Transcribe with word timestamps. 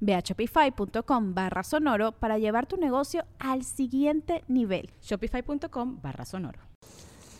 Ve 0.00 0.14
a 0.14 0.20
shopify.com 0.20 1.34
barra 1.34 1.62
sonoro 1.62 2.12
para 2.12 2.38
llevar 2.38 2.66
tu 2.66 2.76
negocio 2.76 3.24
al 3.38 3.64
siguiente 3.64 4.44
nivel. 4.48 4.90
Shopify.com 5.02 6.00
barra 6.02 6.24
sonoro. 6.24 6.58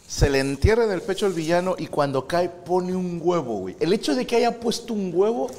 Se 0.07 0.31
le 0.31 0.39
entierra 0.41 0.85
en 0.85 0.91
el 0.93 1.03
pecho 1.03 1.27
al 1.27 1.33
villano 1.35 1.75
y 1.77 1.87
cuando 1.87 2.27
cae 2.27 2.49
pone 2.49 2.97
un 2.97 3.21
huevo, 3.23 3.59
güey. 3.61 3.77
El 3.79 3.93
hecho 3.93 4.15
de 4.15 4.27
que 4.27 4.37
haya 4.37 4.59
puesto 4.59 4.95
un 4.95 5.11
huevo, 5.15 5.51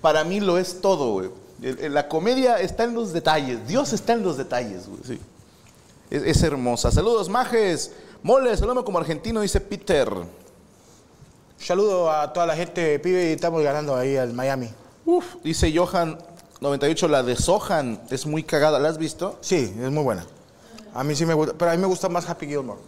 para 0.00 0.22
mí 0.24 0.38
lo 0.40 0.58
es 0.58 0.80
todo, 0.80 1.12
güey. 1.14 1.30
El- 1.62 1.78
el- 1.80 1.94
La 1.94 2.08
comedia 2.08 2.60
está 2.60 2.84
en 2.84 2.94
los 2.94 3.12
detalles. 3.12 3.66
Dios 3.66 3.92
está 3.92 4.12
en 4.12 4.22
los 4.22 4.36
detalles, 4.36 4.86
güey. 4.88 5.00
Sí. 5.04 5.20
Es, 6.10 6.22
es 6.22 6.42
hermosa. 6.42 6.90
Saludos, 6.92 7.28
majes. 7.28 7.92
Mole, 8.22 8.56
saludos 8.56 8.84
como 8.84 8.98
argentino, 8.98 9.40
dice 9.40 9.60
Peter. 9.60 10.08
Saludo 11.58 12.10
a 12.10 12.32
toda 12.32 12.46
la 12.46 12.56
gente, 12.56 12.98
pibe, 12.98 13.30
y 13.30 13.32
estamos 13.32 13.62
ganando 13.62 13.96
ahí 13.96 14.16
al 14.16 14.32
Miami. 14.34 14.68
Uf, 15.06 15.24
dice 15.42 15.72
Johan 15.76 16.18
98, 16.60 17.08
la 17.08 17.22
de 17.22 17.36
Sohan 17.36 18.00
es 18.10 18.26
muy 18.26 18.42
cagada. 18.42 18.78
¿La 18.78 18.88
has 18.88 18.98
visto? 18.98 19.38
Sí, 19.40 19.56
es 19.78 19.90
muy 19.90 20.02
buena. 20.02 20.24
A 20.94 21.04
mí 21.04 21.14
sí 21.14 21.26
me 21.26 21.34
gusta, 21.34 21.54
pero 21.58 21.70
a 21.70 21.74
mí 21.74 21.80
me 21.80 21.86
gusta 21.86 22.08
más 22.08 22.28
Happy 22.28 22.46
Gilmore. 22.46 22.80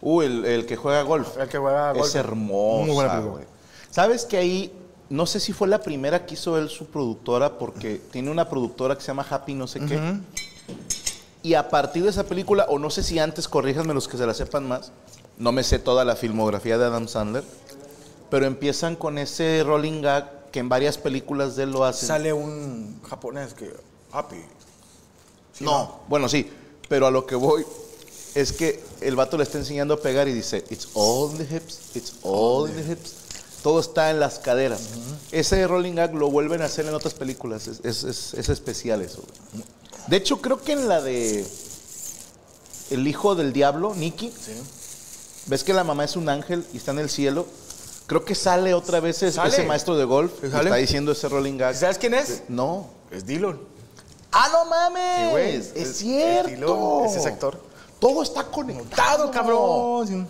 Uh, 0.00 0.22
el, 0.22 0.44
el 0.44 0.66
que 0.66 0.76
juega 0.76 1.02
golf. 1.02 1.36
El 1.38 1.48
que 1.48 1.58
juega 1.58 1.92
golf. 1.92 2.06
Es 2.06 2.14
hermosa, 2.14 2.84
Muy 2.86 2.94
buena 2.94 3.10
película. 3.10 3.32
güey. 3.34 3.44
¿Sabes 3.90 4.24
que 4.24 4.36
ahí, 4.36 4.72
no 5.10 5.26
sé 5.26 5.40
si 5.40 5.52
fue 5.52 5.66
la 5.66 5.80
primera 5.80 6.24
que 6.24 6.34
hizo 6.34 6.56
él 6.56 6.68
su 6.68 6.86
productora, 6.86 7.58
porque 7.58 8.00
tiene 8.12 8.30
una 8.30 8.48
productora 8.48 8.94
que 8.94 9.00
se 9.00 9.08
llama 9.08 9.26
Happy 9.28 9.54
no 9.54 9.66
sé 9.66 9.80
qué. 9.80 9.98
Y 11.42 11.54
a 11.54 11.68
partir 11.68 12.02
de 12.04 12.10
esa 12.10 12.24
película, 12.24 12.66
o 12.68 12.78
no 12.78 12.90
sé 12.90 13.02
si 13.02 13.18
antes, 13.18 13.48
corríjanme 13.48 13.94
los 13.94 14.06
que 14.08 14.16
se 14.16 14.26
la 14.26 14.34
sepan 14.34 14.68
más, 14.68 14.92
no 15.38 15.52
me 15.52 15.62
sé 15.64 15.78
toda 15.78 16.04
la 16.04 16.14
filmografía 16.16 16.78
de 16.78 16.84
Adam 16.84 17.08
Sandler, 17.08 17.44
pero 18.30 18.46
empiezan 18.46 18.96
con 18.96 19.18
ese 19.18 19.62
rolling 19.64 20.02
gag 20.02 20.30
que 20.50 20.58
en 20.60 20.68
varias 20.68 20.98
películas 20.98 21.56
de 21.56 21.64
él 21.64 21.70
lo 21.70 21.84
hacen. 21.84 22.08
Sale 22.08 22.32
un 22.32 23.00
japonés 23.08 23.54
que. 23.54 23.72
Happy. 24.12 24.36
Sí, 25.52 25.64
no, 25.64 26.00
bueno, 26.08 26.28
sí, 26.28 26.48
pero 26.88 27.06
a 27.06 27.10
lo 27.10 27.26
que 27.26 27.34
voy 27.34 27.64
es 28.34 28.52
que 28.52 28.82
el 29.00 29.16
vato 29.16 29.36
le 29.36 29.42
está 29.42 29.58
enseñando 29.58 29.94
a 29.94 30.00
pegar 30.00 30.28
y 30.28 30.32
dice, 30.32 30.64
it's 30.70 30.88
all 30.94 31.30
in 31.32 31.38
the 31.46 31.54
hips, 31.56 31.78
it's 31.96 32.12
all 32.22 32.68
in 32.70 32.76
the 32.76 32.92
hips. 32.92 33.14
Todo 33.62 33.80
está 33.80 34.10
en 34.10 34.20
las 34.20 34.38
caderas. 34.38 34.80
Ese 35.32 35.66
rolling 35.66 35.94
gag 35.94 36.14
lo 36.14 36.30
vuelven 36.30 36.62
a 36.62 36.66
hacer 36.66 36.86
en 36.86 36.94
otras 36.94 37.14
películas. 37.14 37.66
Es, 37.66 37.80
es- 37.84 38.04
es- 38.04 38.34
es 38.34 38.48
especial 38.48 39.02
eso. 39.02 39.22
güey. 39.52 39.64
De 40.06 40.16
hecho, 40.16 40.40
creo 40.40 40.62
que 40.62 40.72
en 40.72 40.88
la 40.88 41.00
de 41.02 41.44
El 42.90 43.06
hijo 43.06 43.34
del 43.34 43.52
diablo, 43.52 43.94
Nicky, 43.94 44.32
ves 45.46 45.64
que 45.64 45.74
la 45.74 45.82
mamá 45.84 46.04
es 46.04 46.14
un 46.16 46.28
ángel 46.28 46.64
y 46.72 46.76
está 46.78 46.92
en 46.92 47.00
el 47.00 47.10
cielo. 47.10 47.46
Creo 48.08 48.24
que 48.24 48.34
sale 48.34 48.74
otra 48.74 48.98
vez 48.98 49.22
ese, 49.22 49.30
Sale. 49.32 49.50
ese 49.50 49.62
maestro 49.64 49.94
de 49.96 50.04
golf 50.04 50.32
¿Sí 50.36 50.40
que 50.40 50.50
sale? 50.50 50.64
está 50.64 50.76
diciendo 50.76 51.12
ese 51.12 51.28
rolling 51.28 51.56
gag. 51.58 51.76
¿Sabes 51.76 51.98
quién 51.98 52.14
es? 52.14 52.42
No. 52.48 52.88
Es 53.12 53.24
Dillon. 53.24 53.60
¡Ah, 54.32 54.48
no 54.50 54.64
mames! 54.64 55.18
Sí, 55.24 55.30
güey. 55.30 55.54
Es, 55.56 55.72
Es- 55.76 55.96
cierto. 55.98 56.48
es 56.48 56.54
Dillon, 56.56 57.04
es 57.06 57.14
ese 57.16 57.28
actor. 57.28 57.60
Todo 58.00 58.22
está 58.22 58.44
conectado, 58.44 59.30
cabrón. 59.30 60.26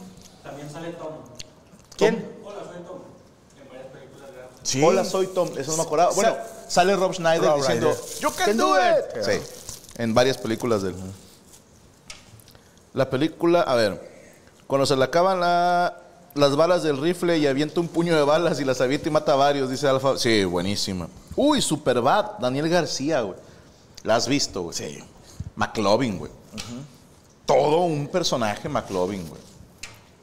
¿Quién? 1.96 2.36
Sí. 4.62 4.82
Hola, 4.82 5.04
soy 5.04 5.28
Tom. 5.28 5.48
Eso 5.56 5.70
no 5.70 5.76
me 5.78 5.82
acordaba. 5.84 6.12
Bueno, 6.12 6.36
sale 6.68 6.94
Rob 6.94 7.14
Schneider 7.14 7.48
Rob 7.48 7.58
diciendo. 7.58 7.96
You 8.20 8.30
can, 8.32 8.46
Can 8.46 8.56
do, 8.58 8.66
do 8.66 8.76
it. 8.76 9.16
it. 9.16 9.22
Sí, 9.24 9.40
en 10.02 10.12
varias 10.14 10.36
películas 10.36 10.82
de 10.82 10.90
él. 10.90 10.96
La 12.92 13.08
película, 13.08 13.62
a 13.62 13.74
ver, 13.76 14.00
cuando 14.66 14.84
se 14.84 14.96
le 14.96 15.04
acaban 15.04 15.40
la- 15.40 16.02
las 16.38 16.56
balas 16.56 16.82
del 16.82 16.96
rifle 16.98 17.36
y 17.38 17.46
avienta 17.46 17.80
un 17.80 17.88
puño 17.88 18.16
de 18.16 18.22
balas 18.22 18.60
y 18.60 18.64
las 18.64 18.80
avienta 18.80 19.08
y 19.08 19.12
mata 19.12 19.32
a 19.32 19.36
varios, 19.36 19.68
dice 19.70 19.86
Alfa. 19.88 20.16
Sí, 20.18 20.44
buenísima. 20.44 21.08
Uy, 21.36 21.60
Superbad, 21.60 22.38
Daniel 22.38 22.68
García, 22.68 23.20
güey. 23.22 23.36
La 24.04 24.16
has 24.16 24.26
visto, 24.28 24.62
güey. 24.62 24.74
Sí. 24.76 24.98
McLovin, 25.56 26.18
güey. 26.18 26.30
Todo 27.46 27.80
un 27.80 28.08
personaje 28.08 28.68
McLovin, 28.68 29.26
güey. 29.28 29.40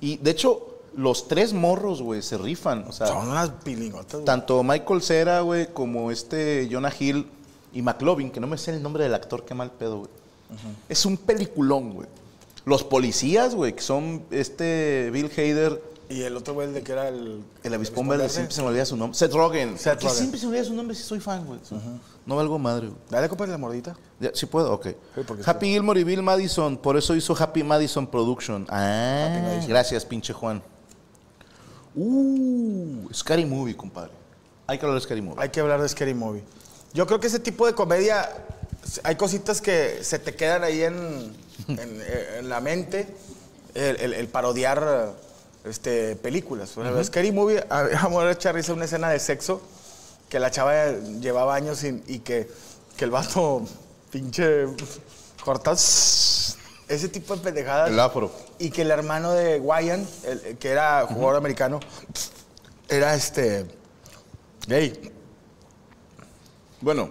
Y 0.02 0.18
de 0.18 0.32
hecho, 0.32 0.80
los 0.96 1.28
tres 1.28 1.54
morros, 1.54 2.02
güey, 2.02 2.22
se 2.22 2.38
rifan. 2.38 2.86
O 2.88 2.92
sea, 2.92 3.08
Son 3.08 3.28
unas 3.30 3.50
pilingotas. 3.64 4.14
güey. 4.14 4.26
tanto 4.26 4.64
Michael 4.64 5.02
Cera, 5.02 5.42
güey, 5.42 5.68
como 5.74 6.12
este 6.12 6.68
Jonah 6.72 6.94
Hill 6.98 7.28
y 7.74 7.82
McLovin, 7.82 8.32
que 8.32 8.40
no 8.40 8.48
me 8.48 8.58
sé 8.58 8.72
el 8.72 8.82
nombre 8.84 9.04
del 9.04 9.14
actor, 9.14 9.44
qué 9.46 9.54
mal 9.54 9.72
pedo, 9.72 9.98
güey. 10.00 10.10
Es 10.88 11.06
un 11.06 11.18
peliculón, 11.18 11.94
güey. 11.94 12.08
Los 12.66 12.84
policías, 12.84 13.56
güey, 13.56 13.74
que 13.76 13.82
son 13.82 14.24
este 14.32 15.10
Bill 15.12 15.30
Hader, 15.36 15.82
Y 16.08 16.22
el 16.22 16.38
otro 16.38 16.54
güey, 16.54 16.68
el 16.68 16.74
de 16.76 16.84
que 16.84 16.92
era 16.92 17.08
el. 17.08 17.44
el 17.64 17.74
avispón 17.74 18.08
verde, 18.08 18.30
siempre 18.30 18.54
se 18.54 18.62
me 18.62 18.68
olvida 18.68 18.86
su 18.86 18.96
nombre. 18.96 19.18
Seth 19.18 19.34
Rogen. 19.34 19.78
Seth 19.80 20.02
Rogen. 20.04 20.18
siempre 20.18 20.40
se 20.40 20.46
me 20.46 20.52
olvida 20.52 20.64
su 20.66 20.74
nombre 20.76 20.96
si 20.96 21.02
soy 21.04 21.20
fan, 21.20 21.44
güey. 21.46 21.60
No 22.26 22.36
valgo 22.36 22.60
madre, 22.60 22.88
güey. 22.88 23.00
Dale, 23.10 23.28
compadre, 23.28 23.52
la 23.54 23.58
mordita. 23.58 23.96
Ya, 24.20 24.30
¿Sí 24.34 24.46
puedo? 24.46 24.72
Ok. 24.72 24.88
Happy 25.46 25.68
Gilmore 25.68 26.00
y 26.00 26.04
Bill 26.04 26.22
Madison, 26.22 26.78
por 26.78 26.96
eso 26.98 27.16
hizo 27.16 27.36
Happy 27.38 27.64
Madison 27.64 28.06
Production. 28.08 28.68
Ah, 28.70 29.30
Happy 29.32 29.42
Madison. 29.46 29.70
gracias, 29.70 30.06
pinche 30.06 30.32
Juan. 30.34 30.62
Uh, 31.96 33.08
Scary 33.14 33.46
Movie, 33.46 33.76
compadre. 33.76 34.12
Hay 34.68 34.78
que 34.78 34.86
hablar 34.86 35.00
de 35.00 35.06
Scary 35.06 35.22
Movie. 35.22 35.42
Hay 35.42 35.50
que 35.50 35.60
hablar 35.60 35.82
de 35.82 35.88
Scary 35.90 36.14
Movie. 36.14 36.44
Yo 36.94 37.06
creo 37.08 37.20
que 37.20 37.28
ese 37.28 37.40
tipo 37.40 37.66
de 37.68 37.74
comedia, 37.74 38.30
hay 39.04 39.16
cositas 39.16 39.62
que 39.62 40.00
se 40.04 40.20
te 40.20 40.36
quedan 40.36 40.64
ahí 40.64 40.82
en, 40.82 41.34
en, 41.68 42.02
en 42.40 42.50
la 42.50 42.60
mente, 42.62 43.08
el, 43.74 43.96
el- 43.98 44.14
el 44.14 44.28
parodiar 44.28 45.14
este, 45.66 46.16
películas. 46.16 46.70
Por 46.72 46.84
ejemplo, 46.86 47.04
Scary 47.04 47.32
Movie, 47.32 47.64
a 47.70 47.84
mí 47.84 47.90
me 48.04 48.10
voy 48.10 48.26
a 48.26 48.32
echar 48.32 48.56
risa 48.56 48.74
una 48.74 48.86
escena 48.86 49.10
de 49.10 49.20
sexo 49.20 49.62
que 50.30 50.40
la 50.40 50.50
chava 50.52 50.92
llevaba 51.20 51.56
años 51.56 51.80
sin- 51.80 52.04
y 52.08 52.20
que, 52.20 52.50
que 52.98 53.06
el 53.06 53.12
vato 53.12 53.64
pinche 54.12 54.66
cortado. 55.44 55.76
Ese 56.88 57.10
tipo 57.10 57.36
de 57.36 57.42
pendejadas. 57.42 57.90
El 57.90 58.00
afro. 58.00 58.32
Y 58.60 58.70
que 58.70 58.84
el 58.84 58.92
hermano 58.92 59.32
de 59.32 59.60
Wyan, 59.60 60.08
el- 60.24 60.58
que 60.58 60.70
era 60.70 61.06
jugador 61.08 61.36
americano, 61.38 61.80
era 62.88 63.16
este 63.16 63.66
gay. 64.68 65.12
Bueno, 66.82 67.10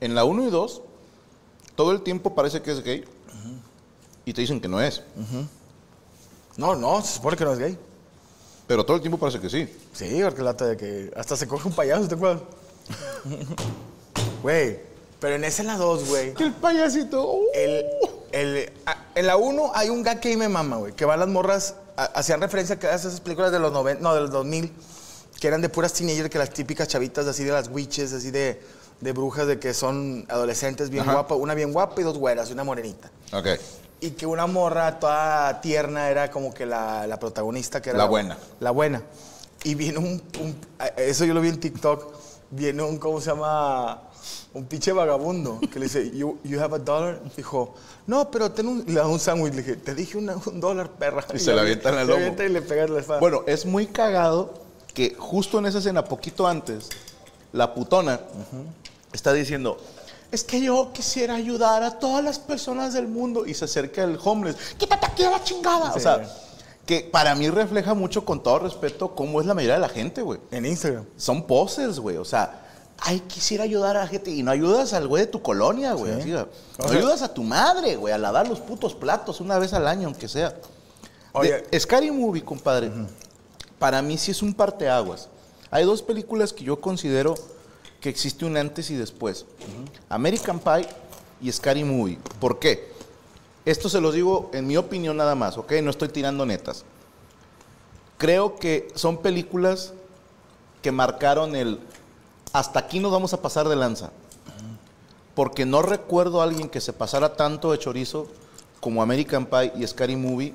en 0.00 0.14
la 0.14 0.24
1 0.24 0.48
y 0.48 0.50
2, 0.50 0.82
todo 1.76 1.92
el 1.92 2.02
tiempo 2.02 2.34
parece 2.34 2.60
que 2.60 2.72
es 2.72 2.82
gay. 2.82 3.04
Y 4.26 4.34
te 4.34 4.42
dicen 4.42 4.60
que 4.60 4.68
no 4.68 4.80
es. 4.82 5.02
No, 6.58 6.74
no, 6.76 7.00
se 7.02 7.14
supone 7.14 7.36
que 7.38 7.44
no 7.44 7.52
es 7.54 7.58
gay. 7.58 7.78
Pero 8.66 8.84
todo 8.84 8.96
el 8.96 9.00
tiempo 9.00 9.16
parece 9.18 9.40
que 9.40 9.48
sí. 9.48 9.66
Sí, 9.94 10.20
porque 10.22 10.42
lata 10.42 10.66
de 10.66 10.76
que 10.76 11.10
hasta 11.16 11.34
se 11.36 11.48
coge 11.48 11.68
un 11.68 11.74
payaso, 11.74 12.06
¿te 12.06 12.14
acuerdas? 12.16 12.42
Güey, 14.42 14.78
pero 15.20 15.34
en 15.36 15.44
esa 15.44 15.62
en 15.62 15.68
la 15.68 15.76
2, 15.76 16.08
güey. 16.08 16.34
El 16.38 16.52
payasito. 16.54 17.32
uh. 17.32 17.44
El, 17.54 17.86
el, 18.32 18.72
a- 18.86 19.06
en 19.14 19.26
la 19.26 19.36
1 19.36 19.72
hay 19.74 19.88
un 19.88 20.02
gag 20.02 20.20
que 20.20 20.28
ahí 20.28 20.36
me 20.36 20.48
mama, 20.48 20.76
güey. 20.76 20.92
Que 20.92 21.04
van 21.04 21.18
las 21.20 21.28
morras, 21.28 21.74
a- 21.96 22.04
hacían 22.04 22.40
referencia 22.40 22.78
a 22.82 22.94
esas 22.94 23.20
películas 23.20 23.50
de 23.52 23.58
los 23.58 23.72
90, 23.72 24.02
no, 24.02 24.14
de 24.14 24.20
los 24.20 24.30
2000, 24.30 24.72
que 25.40 25.48
eran 25.48 25.60
de 25.60 25.68
puras 25.68 25.92
teenagers, 25.92 26.28
que 26.28 26.38
las 26.38 26.50
típicas 26.50 26.88
chavitas 26.88 27.26
así 27.26 27.44
de 27.44 27.52
las 27.52 27.68
witches, 27.68 28.12
así 28.12 28.30
de, 28.30 28.60
de 29.00 29.12
brujas, 29.12 29.46
de 29.46 29.58
que 29.58 29.72
son 29.74 30.26
adolescentes 30.28 30.90
bien 30.90 31.04
guapas, 31.04 31.38
una 31.38 31.54
bien 31.54 31.72
guapa 31.72 32.00
y 32.00 32.04
dos 32.04 32.18
güeras 32.18 32.50
una 32.50 32.64
morenita. 32.64 33.10
Ok. 33.32 33.46
Y 34.00 34.10
que 34.12 34.26
una 34.26 34.46
morra 34.46 34.98
toda 35.00 35.60
tierna 35.60 36.08
era 36.08 36.30
como 36.30 36.54
que 36.54 36.64
la, 36.66 37.06
la 37.06 37.18
protagonista, 37.18 37.82
que 37.82 37.90
era 37.90 37.98
La 37.98 38.04
buena. 38.04 38.38
La 38.60 38.70
buena. 38.70 39.02
Y 39.64 39.74
vino 39.74 39.98
un, 40.00 40.22
un- 40.40 40.56
Eso 40.96 41.24
yo 41.24 41.34
lo 41.34 41.40
vi 41.40 41.48
en 41.48 41.58
TikTok. 41.60 42.14
viene 42.50 42.82
un, 42.82 42.98
¿cómo 42.98 43.20
se 43.20 43.30
llama? 43.30 44.02
Un 44.54 44.64
pinche 44.66 44.92
vagabundo 44.92 45.60
que 45.72 45.78
le 45.78 45.86
dice, 45.86 46.10
you, 46.16 46.38
you 46.44 46.60
have 46.60 46.74
a 46.74 46.78
dollar? 46.78 47.20
Dijo, 47.36 47.74
no, 48.06 48.30
pero 48.30 48.50
ten 48.52 48.66
un, 48.68 48.84
le 48.86 48.94
da 48.94 49.06
un 49.06 49.18
sándwich. 49.18 49.52
Le 49.54 49.62
dije, 49.62 49.76
te 49.76 49.94
dije 49.94 50.16
una- 50.16 50.36
un 50.46 50.60
dólar, 50.60 50.90
perra. 50.92 51.24
Y 51.34 51.38
se 51.40 51.52
la 51.52 51.62
avientan 51.62 51.94
al 51.94 52.06
Le 52.06 52.12
lomo. 52.12 52.16
avienta 52.18 52.44
y 52.44 52.48
le 52.50 52.62
pega 52.62 52.84
en 52.84 52.94
la 52.94 53.00
espada. 53.00 53.18
Bueno, 53.20 53.42
es 53.46 53.66
muy 53.66 53.86
cagado 53.86 54.54
que 54.94 55.14
justo 55.18 55.58
en 55.58 55.66
esa 55.66 55.78
escena, 55.78 56.04
poquito 56.04 56.46
antes, 56.46 56.88
la 57.52 57.74
putona 57.74 58.20
está 59.12 59.32
diciendo, 59.32 59.78
es 60.30 60.44
que 60.44 60.60
yo 60.60 60.90
quisiera 60.92 61.34
ayudar 61.34 61.82
a 61.82 61.98
todas 61.98 62.22
las 62.24 62.38
personas 62.38 62.92
del 62.92 63.08
mundo. 63.08 63.46
Y 63.46 63.54
se 63.54 63.64
acerca 63.64 64.02
el 64.04 64.18
homeless, 64.22 64.56
quítate 64.78 65.06
aquí 65.06 65.22
de 65.22 65.30
la 65.30 65.42
chingada. 65.42 65.92
O 65.94 65.98
sea, 66.00 66.28
que 66.86 67.00
para 67.00 67.34
mí 67.34 67.48
refleja 67.50 67.94
mucho, 67.94 68.24
con 68.24 68.42
todo 68.42 68.60
respeto, 68.60 69.14
cómo 69.14 69.40
es 69.40 69.46
la 69.46 69.54
mayoría 69.54 69.74
de 69.74 69.80
la 69.80 69.88
gente, 69.88 70.22
güey. 70.22 70.40
en 70.50 70.66
Instagram. 70.66 71.04
Son 71.16 71.42
poses, 71.46 71.98
güey. 71.98 72.16
O 72.16 72.24
sea, 72.24 72.66
ay, 73.00 73.20
quisiera 73.20 73.64
ayudar 73.64 73.96
a 73.96 74.00
la 74.00 74.06
gente. 74.06 74.30
Y 74.30 74.42
no 74.42 74.50
ayudas 74.50 74.92
al 74.94 75.06
güey 75.08 75.24
de 75.26 75.30
tu 75.30 75.42
colonia, 75.42 75.92
güey. 75.92 76.14
Sí. 76.14 76.32
así, 76.32 76.48
No 76.78 76.84
O 76.84 76.88
sea- 76.88 76.98
ayudas 76.98 77.22
a 77.22 77.32
tu 77.34 77.42
madre, 77.42 77.96
güey, 77.96 78.12
a 78.14 78.18
lavar 78.18 78.48
los 78.48 78.60
putos 78.60 78.94
platos 78.94 79.40
una 79.40 79.58
vez 79.58 79.72
al 79.72 79.86
año, 79.86 80.08
aunque 80.08 80.28
sea. 80.28 80.54
Oye. 81.32 81.62
De- 81.70 81.78
Scary 81.80 82.10
Movie, 82.10 82.42
compadre, 82.44 82.90
para 83.78 84.00
mí 84.02 84.16
sí 84.18 84.30
es 84.30 84.42
un 84.42 84.54
parteaguas. 84.54 85.28
Hay 85.70 85.84
dos 85.84 86.00
películas 86.02 86.52
que 86.54 86.64
yo 86.64 86.80
considero 86.80 87.34
que 88.00 88.08
existe 88.08 88.44
un 88.44 88.56
antes 88.56 88.90
y 88.90 88.94
después. 88.94 89.46
American 90.08 90.60
Pie 90.60 90.88
y 91.40 91.50
Scary 91.50 91.84
Movie. 91.84 92.18
¿Por 92.40 92.58
qué? 92.58 92.92
Esto 93.64 93.88
se 93.88 94.00
los 94.00 94.14
digo 94.14 94.50
en 94.54 94.66
mi 94.66 94.76
opinión 94.76 95.16
nada 95.16 95.34
más, 95.34 95.58
¿ok? 95.58 95.72
No 95.82 95.90
estoy 95.90 96.08
tirando 96.08 96.46
netas. 96.46 96.84
Creo 98.16 98.56
que 98.56 98.88
son 98.94 99.18
películas 99.18 99.92
que 100.82 100.92
marcaron 100.92 101.54
el 101.54 101.78
hasta 102.52 102.78
aquí 102.78 102.98
nos 102.98 103.12
vamos 103.12 103.32
a 103.34 103.42
pasar 103.42 103.68
de 103.68 103.76
lanza. 103.76 104.10
Porque 105.34 105.66
no 105.66 105.82
recuerdo 105.82 106.40
a 106.40 106.44
alguien 106.44 106.68
que 106.68 106.80
se 106.80 106.92
pasara 106.92 107.36
tanto 107.36 107.70
de 107.70 107.78
chorizo 107.78 108.26
como 108.80 109.02
American 109.02 109.46
Pie 109.46 109.72
y 109.76 109.86
Scary 109.86 110.16
Movie 110.16 110.54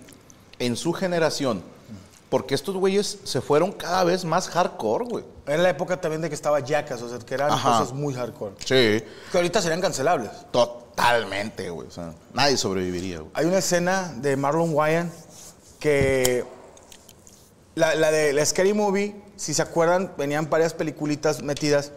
en 0.60 0.76
su 0.76 0.92
generación. 0.94 1.62
Porque 2.34 2.56
estos 2.56 2.76
güeyes 2.76 3.20
se 3.26 3.42
fueron 3.42 3.72
cada 3.72 4.04
vez 4.04 4.26
más 4.26 4.50
hardcore, 4.50 5.06
güey. 5.06 5.24
Era 5.46 5.62
la 5.62 5.70
época 5.70 6.02
también 6.02 6.20
de 6.20 6.30
que 6.30 6.34
estaba 6.34 6.62
Jackass, 6.62 7.00
o 7.04 7.08
sea, 7.08 7.20
que 7.20 7.36
eran 7.36 7.52
Ajá. 7.52 7.78
cosas 7.78 7.94
muy 7.94 8.16
hardcore. 8.16 8.56
Sí. 8.58 9.06
Que 9.32 9.38
ahorita 9.38 9.62
serían 9.62 9.80
cancelables. 9.82 10.32
Totalmente, 10.50 11.70
güey. 11.70 11.88
O 11.88 11.92
sea, 11.92 12.16
nadie 12.34 12.58
sobreviviría, 12.58 13.20
güey. 13.20 13.30
Hay 13.36 13.46
una 13.46 13.60
escena 13.60 14.12
de 14.16 14.36
Marlon 14.36 14.74
Wayans 14.74 15.14
que 15.80 16.44
la, 17.76 17.94
la 17.94 18.10
de 18.10 18.34
la 18.34 18.44
Scary 18.44 18.74
Movie, 18.74 19.16
si 19.36 19.54
se 19.54 19.62
acuerdan, 19.62 20.14
venían 20.18 20.50
varias 20.50 20.74
peliculitas 20.74 21.44
metidas. 21.44 21.92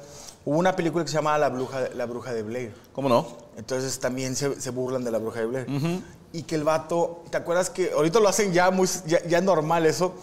Hubo 0.46 0.58
una 0.58 0.74
película 0.76 1.04
que 1.04 1.10
se 1.10 1.16
llamaba 1.16 1.36
La 1.38 1.48
Bruja, 1.50 1.88
la 1.94 2.06
Bruja 2.06 2.32
de 2.32 2.42
Blair. 2.42 2.72
¿Cómo 2.94 3.08
no? 3.08 3.26
Entonces 3.56 3.98
también 3.98 4.34
se, 4.36 4.58
se 4.60 4.70
burlan 4.70 5.02
de 5.04 5.10
la 5.10 5.18
Bruja 5.18 5.40
de 5.40 5.46
Blair. 5.46 6.02
Y 6.32 6.42
que 6.44 6.54
el 6.54 6.62
vato, 6.64 7.24
¿te 7.30 7.36
acuerdas 7.36 7.68
que 7.68 7.90
ahorita 7.92 8.20
lo 8.20 8.28
hacen 8.28 8.52
ya 8.52 8.70
muy 8.70 8.88
ya, 9.06 9.22
ya 9.24 9.40
normal 9.40 9.86
eso? 9.86 10.14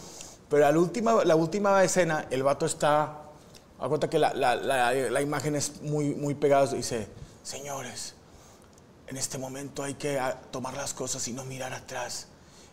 Pero 0.49 0.63
la 0.71 0.79
última, 0.79 1.25
la 1.25 1.35
última 1.35 1.83
escena, 1.83 2.25
el 2.31 2.41
vato 2.43 2.65
está, 2.65 3.19
a 3.79 3.87
cuenta 3.89 4.09
que 4.09 4.17
la, 4.17 4.33
la- 4.33 4.55
la- 4.55 4.93
la 4.93 5.21
imagen 5.21 5.55
es 5.55 5.81
muy, 5.81 6.15
muy 6.15 6.35
pegada, 6.35 6.67
dice, 6.67 7.07
señores, 7.43 8.13
en 9.07 9.17
este 9.17 9.37
momento 9.37 9.83
hay 9.83 9.95
que 9.95 10.19
tomar 10.51 10.73
las 10.75 10.93
cosas 10.93 11.27
y 11.27 11.33
no 11.33 11.43
mirar 11.43 11.73
atrás. 11.73 12.27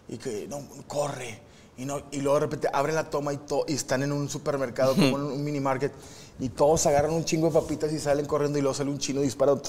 Y 0.08 0.18
que 0.18 0.46
no, 0.48 0.62
corre. 0.86 1.40
Y, 1.76 1.84
no, 1.84 2.02
y 2.10 2.18
luego 2.20 2.34
de 2.36 2.40
repente 2.40 2.68
abre 2.72 2.92
la 2.92 3.10
toma 3.10 3.32
y, 3.32 3.38
to- 3.38 3.64
y 3.66 3.74
están 3.74 4.02
en 4.02 4.12
un 4.12 4.28
supermercado, 4.28 4.94
como 4.94 5.16
en 5.16 5.22
un 5.24 5.42
mini 5.44 5.58
market. 5.60 5.92
Y 6.40 6.48
todos 6.48 6.86
agarran 6.86 7.12
un 7.12 7.24
chingo 7.24 7.48
de 7.48 7.52
papitas 7.52 7.92
y 7.92 7.98
salen 7.98 8.26
corriendo 8.26 8.58
y 8.58 8.62
luego 8.62 8.74
sale 8.74 8.90
un 8.90 8.98
chino 8.98 9.20
disparado. 9.20 9.62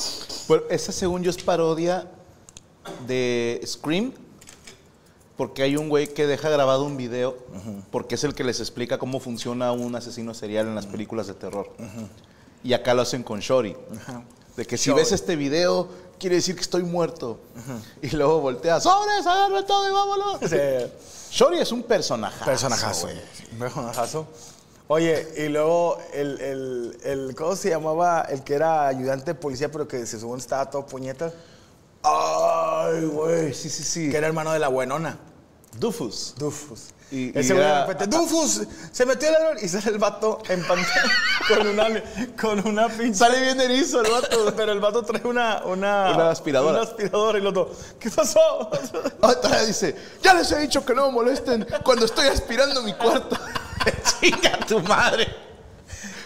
Bueno, 0.47 0.63
esa 0.69 0.91
según 0.91 1.21
yo 1.21 1.29
es 1.29 1.37
parodia 1.43 2.09
de 3.05 3.61
Scream. 3.65 4.13
Porque 5.37 5.63
hay 5.63 5.75
un 5.75 5.89
güey 5.89 6.13
que 6.13 6.27
deja 6.27 6.49
grabado 6.49 6.83
un 6.83 6.97
video, 6.97 7.35
porque 7.89 8.13
es 8.13 8.23
el 8.23 8.35
que 8.35 8.43
les 8.43 8.59
explica 8.59 8.99
cómo 8.99 9.19
funciona 9.19 9.71
un 9.71 9.95
asesino 9.95 10.35
serial 10.35 10.67
en 10.67 10.75
las 10.75 10.85
películas 10.85 11.25
de 11.25 11.33
terror. 11.33 11.71
Y 12.63 12.73
acá 12.73 12.93
lo 12.93 13.01
hacen 13.01 13.23
con 13.23 13.39
Shori. 13.39 13.75
De 14.55 14.65
que 14.65 14.77
si 14.77 14.91
ves 14.91 15.11
este 15.11 15.35
video, 15.35 15.87
quiere 16.19 16.35
decir 16.35 16.53
que 16.53 16.61
estoy 16.61 16.83
muerto. 16.83 17.39
Y 18.03 18.09
luego 18.11 18.39
voltea, 18.39 18.79
sobres, 18.79 19.25
agarra 19.25 19.65
todo 19.65 19.89
y 19.89 19.91
vámonos. 19.91 20.39
Sí. 20.47 20.57
Shori 21.31 21.57
es 21.57 21.71
un 21.71 21.81
personaje. 21.83 22.45
Personajazo. 22.45 23.07
Un 23.53 23.57
Personajazo. 23.57 24.27
Oye, 24.93 25.25
y 25.37 25.47
luego 25.47 25.97
el, 26.13 26.41
el, 26.41 26.97
el- 27.05 27.35
¿cómo 27.37 27.55
se 27.55 27.69
llamaba? 27.69 28.23
El 28.29 28.43
que 28.43 28.55
era 28.55 28.87
ayudante 28.87 29.27
de 29.27 29.35
policía, 29.35 29.71
pero 29.71 29.87
que 29.87 30.05
se 30.05 30.19
supone 30.19 30.41
estaba 30.41 30.69
todo 30.69 30.85
puñeta. 30.85 31.31
Ay, 32.03 33.05
güey, 33.05 33.53
sí, 33.53 33.69
sí, 33.69 33.83
sí. 33.83 34.11
Que 34.11 34.17
era 34.17 34.27
hermano 34.27 34.51
de 34.51 34.59
la 34.59 34.67
buenona. 34.67 35.17
Dufus. 35.79 36.35
Dufus. 36.37 36.89
Y- 37.09 37.27
y 37.27 37.39
Ese 37.39 37.53
güey 37.53 37.65
de 37.65 37.85
repente, 37.85 38.07
¡Dufus! 38.17 38.63
Se 38.91 39.05
metió 39.05 39.29
el 39.29 39.33
ladrón 39.35 39.57
y 39.61 39.67
sale 39.69 39.91
el 39.91 39.97
vato 39.97 40.39
en 40.49 40.61
pantalla 40.67 41.11
con 41.47 41.67
una, 41.67 42.03
con 42.41 42.67
una 42.67 42.89
pinche. 42.89 43.15
Sale 43.19 43.39
bien 43.41 43.61
erizo 43.61 44.01
el 44.01 44.11
vato. 44.11 44.53
Pero 44.57 44.73
el 44.73 44.81
vato 44.81 45.03
trae 45.03 45.21
una. 45.25 45.61
Una, 45.65 46.11
Una 46.15 46.29
aspiradora. 46.31 46.73
Una 46.73 46.81
aspiradora 46.83 47.37
y 47.37 47.41
el 47.41 47.47
otro, 47.47 47.71
¿qué 47.97 48.09
pasó? 48.09 48.69
Todavía 49.21 49.63
dice, 49.65 49.95
ya 50.21 50.33
les 50.33 50.51
he 50.51 50.59
dicho 50.59 50.83
que 50.85 50.93
no 50.93 51.05
me 51.07 51.13
molesten 51.13 51.65
cuando 51.85 52.03
estoy 52.05 52.27
aspirando 52.27 52.81
mi 52.83 52.93
cuarto. 52.93 53.37
Chinga 54.21 54.59
tu 54.67 54.79
madre. 54.81 55.27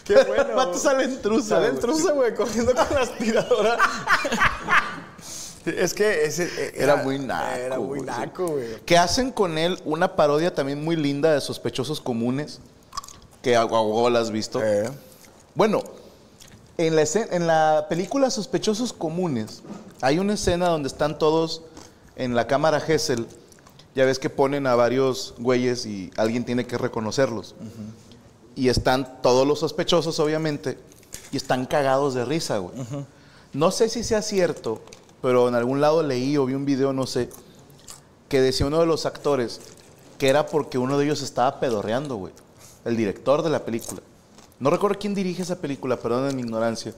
Qué 0.04 0.16
bueno. 0.28 0.44
El 0.50 0.56
vato 0.56 0.78
sale 0.78 1.04
en 1.06 1.22
truza, 1.22 1.56
Sale 1.62 1.68
en 1.70 2.16
güey. 2.16 2.34
corriendo 2.36 2.74
con 2.76 2.86
la 2.94 3.02
aspiradora. 3.02 3.78
es 5.66 5.94
que 5.94 6.26
ese. 6.26 6.44
eh, 6.58 6.74
Era 6.76 6.98
muy 6.98 7.18
naco, 7.20 7.56
Era 7.56 7.80
muy 7.80 8.00
güey. 8.00 8.02
naco, 8.04 8.48
güey. 8.48 8.82
Que 8.86 8.98
hacen 8.98 9.32
con 9.32 9.58
él 9.58 9.80
una 9.86 10.16
parodia 10.16 10.54
también 10.54 10.84
muy 10.84 10.96
linda 10.96 11.34
de 11.34 11.42
sospechosos 11.42 12.00
comunes. 12.02 12.60
Que 13.42 13.56
a 13.56 13.62
a 13.62 13.66
huevo 13.66 14.10
la 14.10 14.20
has 14.20 14.32
visto. 14.32 14.62
Eh. 14.64 14.90
Bueno, 15.56 15.82
en 16.78 16.96
la, 16.96 17.02
escena- 17.04 17.28
en 17.32 17.48
la 17.48 17.86
película 17.90 18.30
Sospechosos 18.30 18.92
Comunes 18.92 19.62
hay 20.02 20.20
una 20.20 20.34
escena 20.34 20.68
donde 20.68 20.88
están 20.88 21.18
todos 21.18 21.62
en 22.18 22.36
la 22.36 22.48
cámara 22.48 22.80
Hessel. 22.86 23.28
Ya 23.96 24.06
ves 24.06 24.20
que 24.20 24.30
ponen 24.30 24.68
a 24.68 24.76
varios 24.76 25.34
güeyes 25.40 25.86
y 25.86 26.12
alguien 26.18 26.44
tiene 26.44 26.68
que 26.68 26.78
reconocerlos. 26.78 27.56
Y 28.56 28.70
están 28.70 29.22
todos 29.22 29.48
los 29.48 29.60
sospechosos, 29.60 30.20
obviamente, 30.20 30.78
y 31.32 31.38
están 31.38 31.66
cagados 31.66 32.14
de 32.14 32.26
risa, 32.26 32.58
güey. 32.58 32.76
No 33.54 33.72
sé 33.72 33.90
si 33.90 34.04
sea 34.04 34.22
cierto, 34.22 34.82
pero 35.22 35.48
en 35.48 35.56
algún 35.56 35.80
lado 35.82 36.04
leí 36.04 36.38
o 36.38 36.46
vi 36.46 36.54
un 36.54 36.66
video, 36.66 36.92
no 36.92 37.08
sé, 37.08 37.30
que 38.28 38.42
decía 38.42 38.66
uno 38.68 38.80
de 38.80 38.86
los 38.86 39.06
actores 39.06 39.62
que 40.18 40.30
era 40.30 40.46
porque 40.46 40.78
uno 40.78 40.98
de 40.98 41.06
ellos 41.06 41.22
estaba 41.22 41.60
pedorreando, 41.60 42.16
güey. 42.16 42.34
El 42.84 42.98
director 42.98 43.42
de 43.42 43.50
la 43.50 43.66
película. 43.66 44.02
No 44.60 44.70
recuerdo 44.70 44.98
quién 45.00 45.14
dirige 45.14 45.42
esa 45.42 45.60
película, 45.60 45.98
perdón 45.98 46.36
mi 46.36 46.42
ignorancia. 46.42 46.94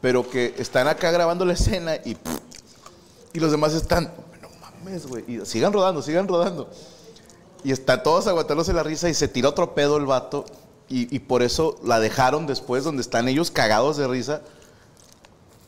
Pero 0.00 0.28
que 0.28 0.54
están 0.58 0.88
acá 0.88 1.10
grabando 1.10 1.44
la 1.44 1.54
escena 1.54 1.96
y. 2.04 2.14
pff, 2.14 2.38
y 3.32 3.40
los 3.40 3.50
demás 3.50 3.72
están. 3.72 4.12
Mames, 4.82 5.06
güey. 5.06 5.24
Y 5.26 5.46
sigan 5.46 5.72
rodando, 5.72 6.02
sigan 6.02 6.28
rodando. 6.28 6.68
Y 7.64 7.72
están 7.72 8.02
todos 8.02 8.26
aguantándose 8.26 8.72
la 8.72 8.82
risa 8.82 9.08
y 9.08 9.14
se 9.14 9.28
tira 9.28 9.48
otro 9.48 9.74
pedo 9.74 9.96
el 9.96 10.06
vato. 10.06 10.44
Y, 10.88 11.14
y 11.14 11.20
por 11.20 11.42
eso 11.42 11.78
la 11.84 12.00
dejaron 12.00 12.46
después, 12.46 12.84
donde 12.84 13.02
están 13.02 13.28
ellos 13.28 13.50
cagados 13.50 13.96
de 13.96 14.08
risa. 14.08 14.42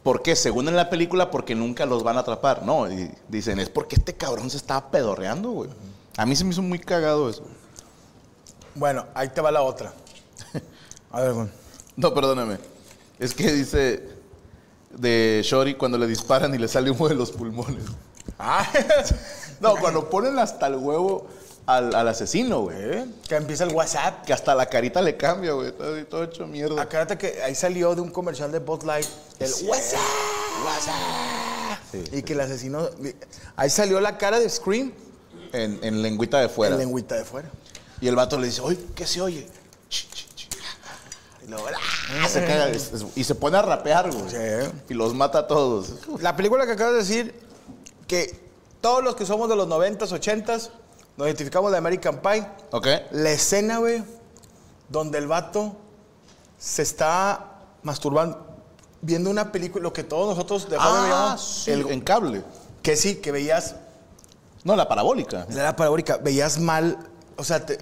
¿Por 0.02 0.22
qué? 0.22 0.36
Según 0.36 0.68
en 0.68 0.76
la 0.76 0.90
película, 0.90 1.30
porque 1.30 1.54
nunca 1.54 1.86
los 1.86 2.02
van 2.02 2.16
a 2.16 2.20
atrapar. 2.20 2.62
No, 2.62 2.90
y 2.90 3.10
dicen, 3.28 3.58
es 3.58 3.70
porque 3.70 3.96
este 3.96 4.14
cabrón 4.14 4.50
se 4.50 4.56
estaba 4.56 4.90
pedorreando, 4.90 5.50
güey. 5.50 5.70
A 6.16 6.26
mí 6.26 6.36
se 6.36 6.44
me 6.44 6.50
hizo 6.50 6.62
muy 6.62 6.78
cagado 6.78 7.30
eso. 7.30 7.44
Bueno, 8.74 9.06
ahí 9.14 9.28
te 9.28 9.40
va 9.40 9.50
la 9.50 9.62
otra. 9.62 9.94
A 11.10 11.20
ver, 11.20 11.32
güey. 11.32 11.48
No, 11.96 12.12
perdóname. 12.12 12.58
Es 13.18 13.34
que 13.34 13.52
dice 13.52 14.08
de 14.90 15.40
Shori 15.44 15.74
cuando 15.76 15.96
le 15.96 16.06
disparan 16.06 16.54
y 16.54 16.58
le 16.58 16.68
sale 16.68 16.90
humo 16.90 17.08
de 17.08 17.14
los 17.14 17.30
pulmones. 17.30 17.84
Ah, 18.38 18.66
No, 19.60 19.76
cuando 19.76 20.10
ponen 20.10 20.38
hasta 20.38 20.66
el 20.66 20.74
huevo 20.76 21.26
al, 21.66 21.94
al 21.94 22.08
asesino, 22.08 22.62
güey. 22.62 22.76
¿eh? 22.78 23.06
Que 23.28 23.36
empieza 23.36 23.64
el 23.64 23.72
WhatsApp. 23.72 24.24
Que 24.26 24.32
hasta 24.32 24.54
la 24.54 24.66
carita 24.66 25.00
le 25.00 25.16
cambia, 25.16 25.52
güey. 25.52 25.72
Todo, 25.72 26.04
todo 26.06 26.24
hecho 26.24 26.46
mierda. 26.46 26.82
Acuérdate 26.82 27.16
que 27.16 27.42
ahí 27.42 27.54
salió 27.54 27.94
de 27.94 28.00
un 28.00 28.10
comercial 28.10 28.50
de 28.52 28.58
Bud 28.58 28.82
Light 28.82 29.06
el 29.38 29.50
WhatsApp. 29.66 30.00
WhatsApp. 30.66 31.78
Sí, 31.92 32.04
y 32.12 32.22
que 32.22 32.32
el 32.34 32.40
asesino. 32.40 32.88
Ahí 33.56 33.70
salió 33.70 34.00
la 34.00 34.18
cara 34.18 34.38
de 34.40 34.50
Scream 34.50 34.92
En, 35.52 35.78
en 35.82 36.02
lengüita 36.02 36.40
de 36.40 36.48
fuera. 36.48 36.74
en 36.74 36.80
lengüita 36.80 37.14
de 37.14 37.24
fuera. 37.24 37.48
Y 38.00 38.08
el 38.08 38.16
vato 38.16 38.38
le 38.38 38.48
dice, 38.48 38.60
oye, 38.60 38.78
¿qué 38.94 39.06
se 39.06 39.20
oye? 39.20 39.46
Y 41.46 41.50
luego, 41.50 41.66
¡ah! 42.22 42.28
se 42.28 42.40
caga. 42.44 42.70
y 43.14 43.24
se 43.24 43.34
pone 43.34 43.56
a 43.58 43.62
rapear, 43.62 44.10
güey. 44.10 44.30
Sí. 44.30 44.70
Y 44.88 44.94
los 44.94 45.14
mata 45.14 45.40
a 45.40 45.46
todos. 45.46 45.92
La 46.20 46.34
película 46.36 46.64
que 46.66 46.72
acabas 46.72 46.94
de 46.94 46.98
decir, 47.00 47.34
que 48.06 48.44
todos 48.80 49.02
los 49.02 49.14
que 49.16 49.24
somos 49.26 49.48
de 49.48 49.56
los 49.56 49.66
90s, 49.68 50.08
80s, 50.12 50.70
nos 51.16 51.26
identificamos 51.26 51.70
de 51.72 51.78
American 51.78 52.20
Pie. 52.20 52.46
¿Ok? 52.72 52.86
La 53.12 53.30
escena, 53.30 53.78
güey, 53.78 54.02
donde 54.88 55.18
el 55.18 55.26
vato 55.26 55.76
se 56.58 56.82
está 56.82 57.50
masturbando, 57.82 58.44
viendo 59.00 59.30
una 59.30 59.52
película, 59.52 59.82
lo 59.82 59.92
que 59.92 60.02
todos 60.04 60.28
nosotros 60.28 60.68
de 60.68 60.76
joven 60.76 60.92
Ah, 60.96 61.02
veíamos, 61.02 61.62
sí, 61.64 61.70
el- 61.70 61.90
en 61.90 62.00
cable. 62.00 62.44
que 62.82 62.96
sí, 62.96 63.16
que 63.16 63.32
veías, 63.32 63.76
No, 64.64 64.76
la 64.76 64.88
parabólica. 64.88 65.46
la 65.50 65.76
parabólica, 65.76 66.16
veías 66.18 66.58
mal, 66.58 66.98
o 67.36 67.44
sea, 67.44 67.64
te, 67.64 67.78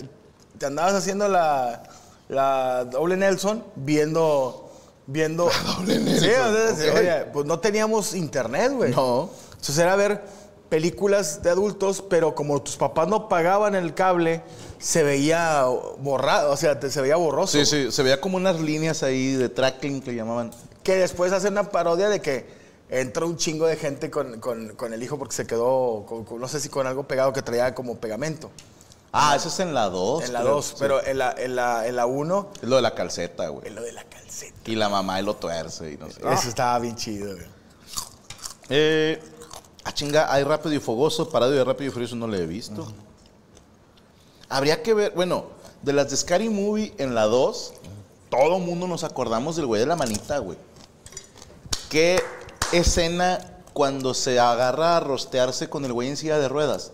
te 0.59 0.67
andabas 0.67 0.95
haciendo 0.95 1.29
la, 1.29 1.83
la 2.29 2.85
doble 2.85 3.17
Nelson 3.17 3.65
viendo, 3.77 4.71
viendo... 5.07 5.49
doble 5.77 5.95
Sí, 5.99 6.27
Nelson, 6.27 6.73
o 6.73 6.77
sea, 6.77 6.95
oye, 6.95 7.25
pues 7.33 7.47
no 7.47 7.59
teníamos 7.61 8.15
internet, 8.15 8.73
güey. 8.73 8.91
No. 8.93 9.31
Entonces 9.63 9.79
era 9.79 9.95
ver 9.95 10.25
películas 10.69 11.41
de 11.43 11.51
adultos, 11.51 12.03
pero 12.11 12.35
como 12.35 12.61
tus 12.63 12.77
papás 12.77 13.07
no 13.07 13.29
pagaban 13.29 13.77
el 13.77 13.95
cable, 13.95 14.43
se 14.81 15.05
veía 15.05 15.65
borrado, 15.99 16.51
o 16.51 16.57
sea, 16.57 16.81
se 16.81 17.01
veía 17.01 17.15
borroso. 17.15 17.57
Sí, 17.59 17.65
sí, 17.65 17.93
se 17.93 18.03
veía 18.03 18.21
como 18.21 18.39
unas 18.39 18.59
líneas 18.61 19.05
ahí 19.05 19.35
de 19.35 19.49
tracking 19.49 20.03
que 20.03 20.15
llamaban. 20.17 20.51
Que 20.83 20.97
después 20.97 21.31
hace 21.33 21.47
una 21.47 21.71
parodia 21.71 22.09
de 22.09 22.21
que 22.21 22.47
entra 22.91 23.25
un 23.25 23.37
chingo 23.37 23.67
de 23.67 23.77
gente 23.77 24.11
con, 24.11 24.41
con- 24.41 24.75
con 24.75 24.93
el 24.93 25.01
hijo 25.03 25.17
porque 25.17 25.37
se 25.37 25.47
quedó, 25.47 26.05
con- 26.09 26.41
no 26.41 26.49
sé 26.49 26.59
si 26.59 26.69
con 26.69 26.87
algo 26.89 27.05
pegado 27.07 27.33
que 27.33 27.43
traía 27.43 27.73
como 27.75 27.99
pegamento. 27.99 28.51
Ah, 29.13 29.37
eso 29.37 29.49
es 29.49 29.61
en 29.61 29.75
la 29.75 29.91
2. 29.91 30.25
en 30.25 30.33
la 30.33 30.43
2, 30.43 30.77
pero 30.81 31.05
en 31.07 31.19
la 31.19 31.35
1 31.37 31.39
en 31.45 31.55
la, 31.57 31.87
en 31.87 31.97
la 31.97 32.07
uno, 32.07 32.49
Es 32.61 32.69
lo 32.69 32.77
de 32.77 32.83
la 32.83 32.95
calceta, 32.95 33.47
güey. 33.49 33.69
es 33.69 33.75
lo 33.75 33.83
de 33.83 33.93
la 33.93 34.03
calceta. 34.05 34.57
Y 34.65 34.75
la 34.75 34.89
mamá 34.89 35.21
él 35.21 35.27
lo 35.27 35.37
tuerce 35.37 35.93
y 35.93 35.97
no 35.99 36.11
sé. 36.11 36.21
Eso 36.33 36.49
estaba 36.49 36.79
bien 36.81 36.97
chido, 36.97 37.35
güey. 37.35 37.47
Eh, 38.71 39.21
ah, 39.85 39.93
chinga, 39.93 40.33
hay 40.33 40.45
Rápido 40.45 40.75
y 40.75 40.79
Fogoso, 40.79 41.29
Parado 41.31 41.53
de 41.53 41.65
Rápido 41.65 41.91
y 41.91 41.93
Furioso 41.93 42.17
no 42.17 42.27
lo 42.27 42.37
he 42.37 42.47
visto. 42.47 42.87
Habría 44.49 44.83
que 44.83 44.95
ver, 44.95 45.13
bueno, 45.15 45.47
de 45.83 45.93
las 45.93 46.11
de 46.11 46.17
Scary 46.17 46.49
Movie 46.49 46.95
en 46.99 47.15
la 47.15 47.25
2, 47.25 47.73
todo 48.31 48.59
mundo 48.59 48.87
nos 48.87 49.05
acordamos 49.05 49.57
del 49.57 49.67
güey 49.67 49.81
de 49.81 49.87
la 49.87 49.97
manita, 49.97 50.39
güey. 50.39 50.59
¿Qué 51.89 52.23
escena 52.73 53.61
cuando 53.73 54.15
se 54.15 54.39
agarra 54.39 54.97
a 54.97 55.01
rostearse 55.01 55.69
con 55.69 55.85
el 55.85 55.93
güey 55.93 56.09
en 56.09 56.17
silla 56.17 56.39
de 56.39 56.49
ruedas? 56.49 56.93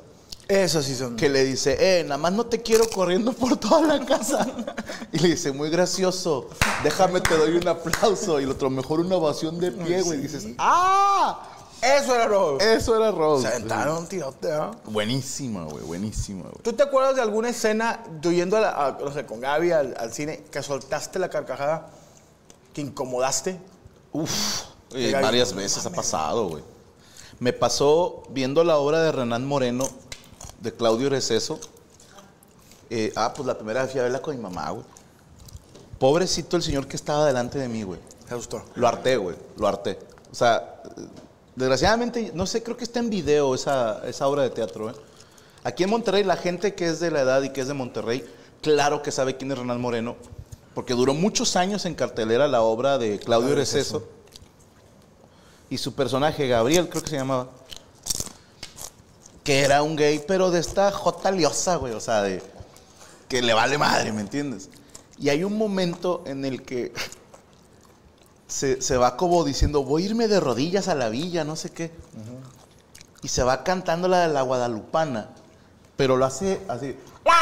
Eso 0.48 0.82
sí 0.82 0.96
son. 0.96 1.16
Que 1.16 1.28
le 1.28 1.44
dice, 1.44 1.76
eh, 1.78 2.04
nada 2.04 2.16
más 2.16 2.32
no 2.32 2.46
te 2.46 2.62
quiero 2.62 2.88
corriendo 2.88 3.34
por 3.34 3.58
toda 3.58 3.82
la 3.82 4.06
casa. 4.06 4.46
y 5.12 5.18
le 5.18 5.28
dice, 5.28 5.52
muy 5.52 5.68
gracioso, 5.68 6.48
déjame 6.82 7.20
te 7.20 7.36
doy 7.36 7.56
un 7.56 7.68
aplauso. 7.68 8.40
Y 8.40 8.44
el 8.44 8.50
otro, 8.50 8.70
mejor 8.70 9.00
una 9.00 9.16
ovación 9.16 9.60
de 9.60 9.72
pie, 9.72 10.00
güey. 10.00 10.20
Y 10.20 10.22
dices, 10.22 10.46
¡ah! 10.56 11.57
Eso 11.80 12.14
era 12.14 12.26
Rose. 12.26 12.74
Eso 12.74 12.96
era 12.96 13.10
Rose. 13.12 13.46
Se 13.48 13.54
aventaron 13.54 13.98
un 13.98 14.06
tirote, 14.08 14.50
¿no? 14.50 14.72
Buenísima, 14.86 15.64
güey, 15.64 15.84
buenísima, 15.84 16.42
güey. 16.42 16.62
¿Tú 16.62 16.72
te 16.72 16.82
acuerdas 16.82 17.14
de 17.16 17.22
alguna 17.22 17.50
escena, 17.50 18.02
tú 18.20 18.32
yendo 18.32 18.56
a 18.56 18.60
la- 18.60 18.86
a- 18.86 18.98
no 19.00 19.12
sé, 19.12 19.24
con 19.26 19.40
Gaby 19.40 19.70
al, 19.72 19.96
al 19.98 20.12
cine, 20.12 20.44
que 20.50 20.62
soltaste 20.62 21.18
la 21.18 21.28
carcajada, 21.30 21.88
que 22.74 22.80
incomodaste? 22.80 23.60
Uf, 24.12 24.62
eh, 24.92 24.98
Llega 25.06 25.20
y- 25.20 25.22
varias 25.22 25.52
veces 25.54 25.84
ha 25.86 25.90
pasado, 25.90 26.48
güey. 26.48 26.64
Me 27.38 27.52
pasó 27.52 28.24
viendo 28.30 28.64
la 28.64 28.78
obra 28.78 29.00
de 29.02 29.12
Renan 29.12 29.46
Moreno, 29.46 29.86
de 30.60 30.72
Claudio 30.74 31.08
Receso. 31.08 31.60
Eh, 32.90 33.12
ah, 33.14 33.32
pues 33.34 33.46
la 33.46 33.56
primera 33.56 33.82
vez 33.82 33.92
fui 33.92 34.00
a 34.00 34.04
verla 34.04 34.20
con 34.20 34.34
mi 34.34 34.42
mamá, 34.42 34.70
güey. 34.70 34.84
Pobrecito 36.00 36.56
el 36.56 36.62
señor 36.62 36.88
que 36.88 36.96
estaba 36.96 37.26
delante 37.26 37.58
de 37.58 37.68
mí, 37.68 37.82
güey. 37.84 38.00
Me 38.28 38.36
gustó. 38.36 38.62
Lo 38.74 38.88
harté, 38.88 39.16
güey, 39.16 39.36
lo 39.56 39.68
harté. 39.68 39.98
O 40.32 40.34
sea, 40.34 40.80
eh, 40.96 41.06
desgraciadamente, 41.58 42.30
no 42.34 42.46
sé, 42.46 42.62
creo 42.62 42.76
que 42.76 42.84
está 42.84 43.00
en 43.00 43.10
video 43.10 43.54
esa, 43.54 44.06
esa 44.06 44.28
obra 44.28 44.42
de 44.44 44.50
teatro, 44.50 44.90
¿eh? 44.90 44.94
Aquí 45.64 45.82
en 45.82 45.90
Monterrey, 45.90 46.22
la 46.22 46.36
gente 46.36 46.74
que 46.74 46.86
es 46.86 47.00
de 47.00 47.10
la 47.10 47.22
edad 47.22 47.42
y 47.42 47.50
que 47.50 47.60
es 47.60 47.68
de 47.68 47.74
Monterrey, 47.74 48.24
claro 48.62 49.02
que 49.02 49.10
sabe 49.10 49.36
quién 49.36 49.50
es 49.50 49.58
Renan 49.58 49.80
Moreno, 49.80 50.16
porque 50.72 50.94
duró 50.94 51.14
muchos 51.14 51.56
años 51.56 51.84
en 51.84 51.96
cartelera 51.96 52.46
la 52.46 52.62
obra 52.62 52.96
de 52.96 53.18
Claudio 53.18 53.56
Receso. 53.56 54.06
Y 55.68 55.78
su 55.78 55.94
personaje, 55.94 56.46
Gabriel, 56.46 56.88
creo 56.88 57.02
que 57.02 57.10
se 57.10 57.16
llamaba, 57.16 57.48
que 59.42 59.60
era 59.60 59.82
un 59.82 59.96
gay, 59.96 60.24
pero 60.26 60.52
de 60.52 60.60
esta 60.60 60.92
jota 60.92 61.32
liosa, 61.32 61.74
güey, 61.74 61.92
o 61.92 62.00
sea, 62.00 62.22
de 62.22 62.40
que 63.28 63.42
le 63.42 63.52
vale 63.52 63.76
madre, 63.78 64.12
¿me 64.12 64.20
entiendes? 64.20 64.70
Y 65.18 65.28
hay 65.28 65.42
un 65.42 65.58
momento 65.58 66.22
en 66.24 66.44
el 66.44 66.62
que 66.62 66.92
se, 68.48 68.80
se 68.80 68.96
va 68.96 69.16
como 69.16 69.44
diciendo, 69.44 69.84
voy 69.84 70.02
a 70.02 70.06
irme 70.06 70.26
de 70.26 70.40
rodillas 70.40 70.88
a 70.88 70.94
la 70.94 71.10
villa, 71.10 71.44
no 71.44 71.54
sé 71.54 71.70
qué. 71.70 71.92
Y 73.22 73.28
se 73.28 73.42
va 73.42 73.62
cantando 73.62 74.08
la 74.08 74.26
de 74.26 74.32
la 74.32 74.42
guadalupana, 74.42 75.28
pero 75.96 76.16
lo 76.16 76.24
hace 76.24 76.60
así. 76.66 76.96
¡La 77.24 77.36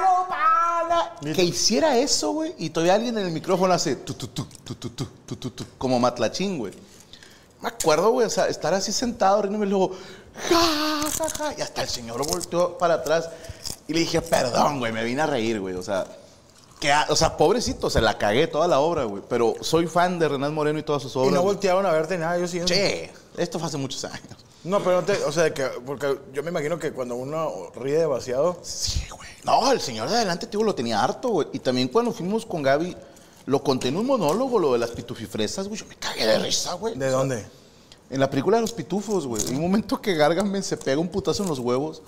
guadalupana! 0.00 1.34
Que 1.34 1.44
hiciera 1.44 1.98
eso, 1.98 2.32
güey, 2.32 2.54
y 2.58 2.70
todavía 2.70 2.94
alguien 2.94 3.18
en 3.18 3.26
el 3.26 3.32
micrófono 3.32 3.74
hace 3.74 3.96
tu, 3.96 4.14
tu, 4.14 4.28
tu, 4.28 4.44
tu, 4.46 4.74
tu, 4.74 4.90
tu, 4.90 5.06
tu, 5.06 5.36
tu, 5.36 5.50
tu, 5.50 5.64
como 5.76 6.00
matlachín, 6.00 6.58
güey. 6.58 6.72
Me 7.60 7.68
acuerdo, 7.68 8.10
güey, 8.10 8.26
o 8.26 8.30
sea, 8.30 8.48
estar 8.48 8.72
así 8.74 8.90
sentado, 8.90 9.42
riéndome 9.42 9.66
y 9.66 9.68
luego, 9.68 9.92
ja, 10.48 11.02
ja, 11.18 11.28
ja, 11.28 11.54
y 11.58 11.60
hasta 11.60 11.82
el 11.82 11.88
señor 11.88 12.26
volteó 12.26 12.78
para 12.78 12.94
atrás 12.94 13.28
y 13.86 13.92
le 13.92 14.00
dije, 14.00 14.20
perdón, 14.22 14.78
güey, 14.78 14.92
me 14.92 15.04
vine 15.04 15.22
a 15.22 15.26
reír, 15.26 15.60
güey, 15.60 15.74
o 15.74 15.82
sea, 15.82 16.06
que, 16.82 16.90
ha- 16.92 17.06
o 17.10 17.14
sea, 17.16 17.36
pobrecito, 17.36 17.88
se 17.88 18.00
la 18.00 18.18
cagué 18.18 18.48
toda 18.48 18.66
la 18.66 18.80
obra, 18.80 19.04
güey, 19.04 19.22
pero 19.28 19.54
soy 19.60 19.86
fan 19.86 20.18
de 20.18 20.28
Renan 20.28 20.52
Moreno 20.52 20.80
y 20.80 20.82
todas 20.82 21.00
sus 21.00 21.14
obras. 21.14 21.30
Y 21.30 21.34
no 21.34 21.42
voltearon 21.42 21.86
a 21.86 21.92
verte 21.92 22.18
nada, 22.18 22.36
yo 22.38 22.48
sí. 22.48 22.60
Che, 22.64 23.08
esto 23.36 23.60
fue 23.60 23.68
hace 23.68 23.76
muchos 23.78 24.04
años. 24.04 24.26
No, 24.64 24.82
pero 24.82 25.02
te, 25.04 25.12
o 25.24 25.30
sea, 25.30 25.54
que, 25.54 25.64
porque 25.86 26.18
yo 26.32 26.42
me 26.42 26.50
imagino 26.50 26.80
que 26.80 26.92
cuando 26.92 27.14
uno 27.14 27.70
ríe 27.76 27.98
demasiado, 27.98 28.58
Sí, 28.62 29.00
güey. 29.16 29.28
No, 29.44 29.70
el 29.70 29.80
señor 29.80 30.08
de 30.10 30.16
adelante, 30.16 30.48
tío, 30.48 30.62
lo 30.64 30.74
tenía 30.74 31.02
harto, 31.02 31.28
güey. 31.28 31.46
Y 31.52 31.60
también 31.60 31.86
cuando 31.86 32.12
fuimos 32.12 32.44
con 32.44 32.62
Gaby, 32.62 32.96
lo 33.46 33.62
conté 33.62 33.88
en 33.88 33.96
un 33.96 34.06
monólogo, 34.06 34.58
lo 34.58 34.72
de 34.72 34.78
las 34.80 34.90
pitufifresas, 34.90 35.68
güey. 35.68 35.78
Yo 35.80 35.86
me 35.86 35.94
cagué 35.96 36.26
de 36.26 36.38
risa, 36.40 36.72
güey. 36.74 36.96
¿de 36.96 37.10
dónde? 37.10 37.46
En 38.10 38.18
la 38.20 38.28
película 38.28 38.56
de 38.56 38.60
los 38.62 38.72
pitufos, 38.72 39.26
güey. 39.26 39.40
Hay 39.48 39.54
un 39.54 39.62
momento 39.62 40.00
que 40.00 40.14
Gargamel 40.16 40.62
se 40.64 40.76
pega 40.76 41.00
un 41.00 41.08
putazo 41.08 41.44
en 41.44 41.48
los 41.48 41.58
huevos. 41.60 42.02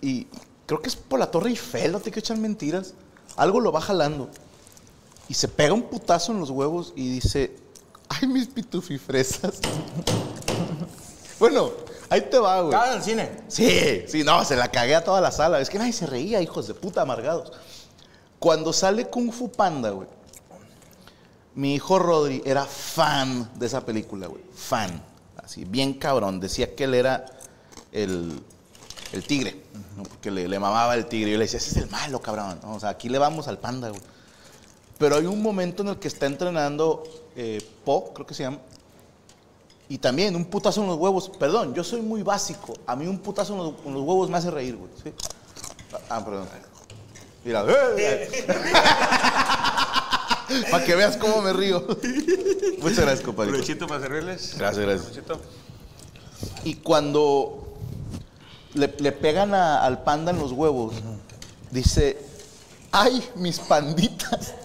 Y 0.00 0.26
creo 0.66 0.80
que 0.82 0.88
es 0.88 0.96
por 0.96 1.18
la 1.18 1.30
Torre 1.30 1.50
Eiffel, 1.50 1.92
no 1.92 1.98
te 2.00 2.04
quiero 2.10 2.20
echar 2.20 2.38
mentiras. 2.38 2.92
Algo 3.36 3.60
lo 3.60 3.72
va 3.72 3.80
jalando. 3.80 4.28
Y 5.28 5.34
se 5.34 5.48
pega 5.48 5.74
un 5.74 5.82
putazo 5.82 6.32
en 6.32 6.40
los 6.40 6.50
huevos 6.50 6.92
y 6.96 7.10
dice, 7.10 7.56
ay, 8.08 8.28
mis 8.28 8.46
pitufifresas. 8.46 9.58
bueno, 11.38 11.70
ahí 12.08 12.22
te 12.22 12.38
va, 12.38 12.60
güey. 12.60 12.72
Estaba 12.72 12.92
en 12.92 12.98
el 12.98 13.02
cine. 13.02 13.30
Sí, 13.48 14.04
sí, 14.08 14.24
no, 14.24 14.44
se 14.44 14.56
la 14.56 14.70
cagué 14.70 14.94
a 14.94 15.04
toda 15.04 15.20
la 15.20 15.30
sala. 15.30 15.60
Es 15.60 15.68
que 15.68 15.78
nadie 15.78 15.92
se 15.92 16.06
reía, 16.06 16.40
hijos 16.40 16.68
de 16.68 16.74
puta 16.74 17.02
amargados. 17.02 17.52
Cuando 18.38 18.72
sale 18.72 19.08
Kung 19.08 19.32
Fu 19.32 19.50
Panda, 19.50 19.90
güey, 19.90 20.08
mi 21.54 21.74
hijo 21.74 21.98
Rodri 21.98 22.42
era 22.44 22.64
fan 22.64 23.50
de 23.58 23.66
esa 23.66 23.84
película, 23.84 24.26
güey. 24.26 24.42
Fan. 24.54 25.02
Así, 25.42 25.64
bien 25.64 25.94
cabrón. 25.94 26.38
Decía 26.38 26.74
que 26.74 26.84
él 26.84 26.94
era 26.94 27.26
el, 27.92 28.42
el 29.12 29.24
tigre, 29.24 29.62
¿no? 29.96 30.02
porque 30.02 30.30
le, 30.30 30.48
le 30.48 30.58
mamaba 30.58 30.94
el 30.94 31.06
tigre. 31.06 31.32
Yo 31.32 31.38
le 31.38 31.44
decía, 31.44 31.58
ese 31.58 31.70
es 31.70 31.76
el 31.76 31.90
malo, 31.90 32.20
cabrón. 32.20 32.58
¿no? 32.62 32.74
O 32.74 32.80
sea, 32.80 32.90
aquí 32.90 33.08
le 33.08 33.18
vamos 33.18 33.48
al 33.48 33.58
panda, 33.58 33.90
güey. 33.90 34.02
Pero 34.98 35.16
hay 35.16 35.26
un 35.26 35.42
momento 35.42 35.82
en 35.82 35.90
el 35.90 35.98
que 35.98 36.08
está 36.08 36.24
entrenando 36.26 37.04
eh, 37.36 37.62
Po, 37.84 38.12
creo 38.14 38.26
que 38.26 38.34
se 38.34 38.44
llama. 38.44 38.58
Y 39.88 39.98
también 39.98 40.34
un 40.34 40.46
putazo 40.46 40.82
en 40.82 40.88
los 40.88 40.96
huevos. 40.96 41.30
Perdón, 41.38 41.74
yo 41.74 41.84
soy 41.84 42.00
muy 42.00 42.22
básico. 42.22 42.74
A 42.86 42.96
mí 42.96 43.06
un 43.06 43.18
putazo 43.18 43.52
en 43.52 43.58
los, 43.58 43.74
en 43.84 43.94
los 43.94 44.02
huevos 44.02 44.30
me 44.30 44.38
hace 44.38 44.50
reír, 44.50 44.76
güey. 44.76 44.90
¿sí? 45.02 45.12
Ah, 46.08 46.24
perdón. 46.24 46.48
Mira. 47.44 47.64
Para 50.70 50.84
que 50.84 50.94
veas 50.94 51.16
cómo 51.16 51.42
me 51.42 51.52
río. 51.52 51.84
Muchas 52.80 53.00
gracias, 53.00 53.22
compadre. 53.22 53.50
Provechito 53.50 53.86
para 53.86 54.00
servirles. 54.00 54.56
Gracias, 54.56 54.86
gracias. 54.86 55.20
Y 56.64 56.76
cuando 56.76 57.65
le, 58.76 59.12
pegan 59.12 59.54
a- 59.54 59.82
al 59.84 60.02
panda 60.04 60.30
en 60.30 60.38
los 60.38 60.52
huevos, 60.52 60.94
dice, 61.70 62.18
¡ay, 62.92 63.26
mis 63.36 63.58
panditas! 63.58 64.54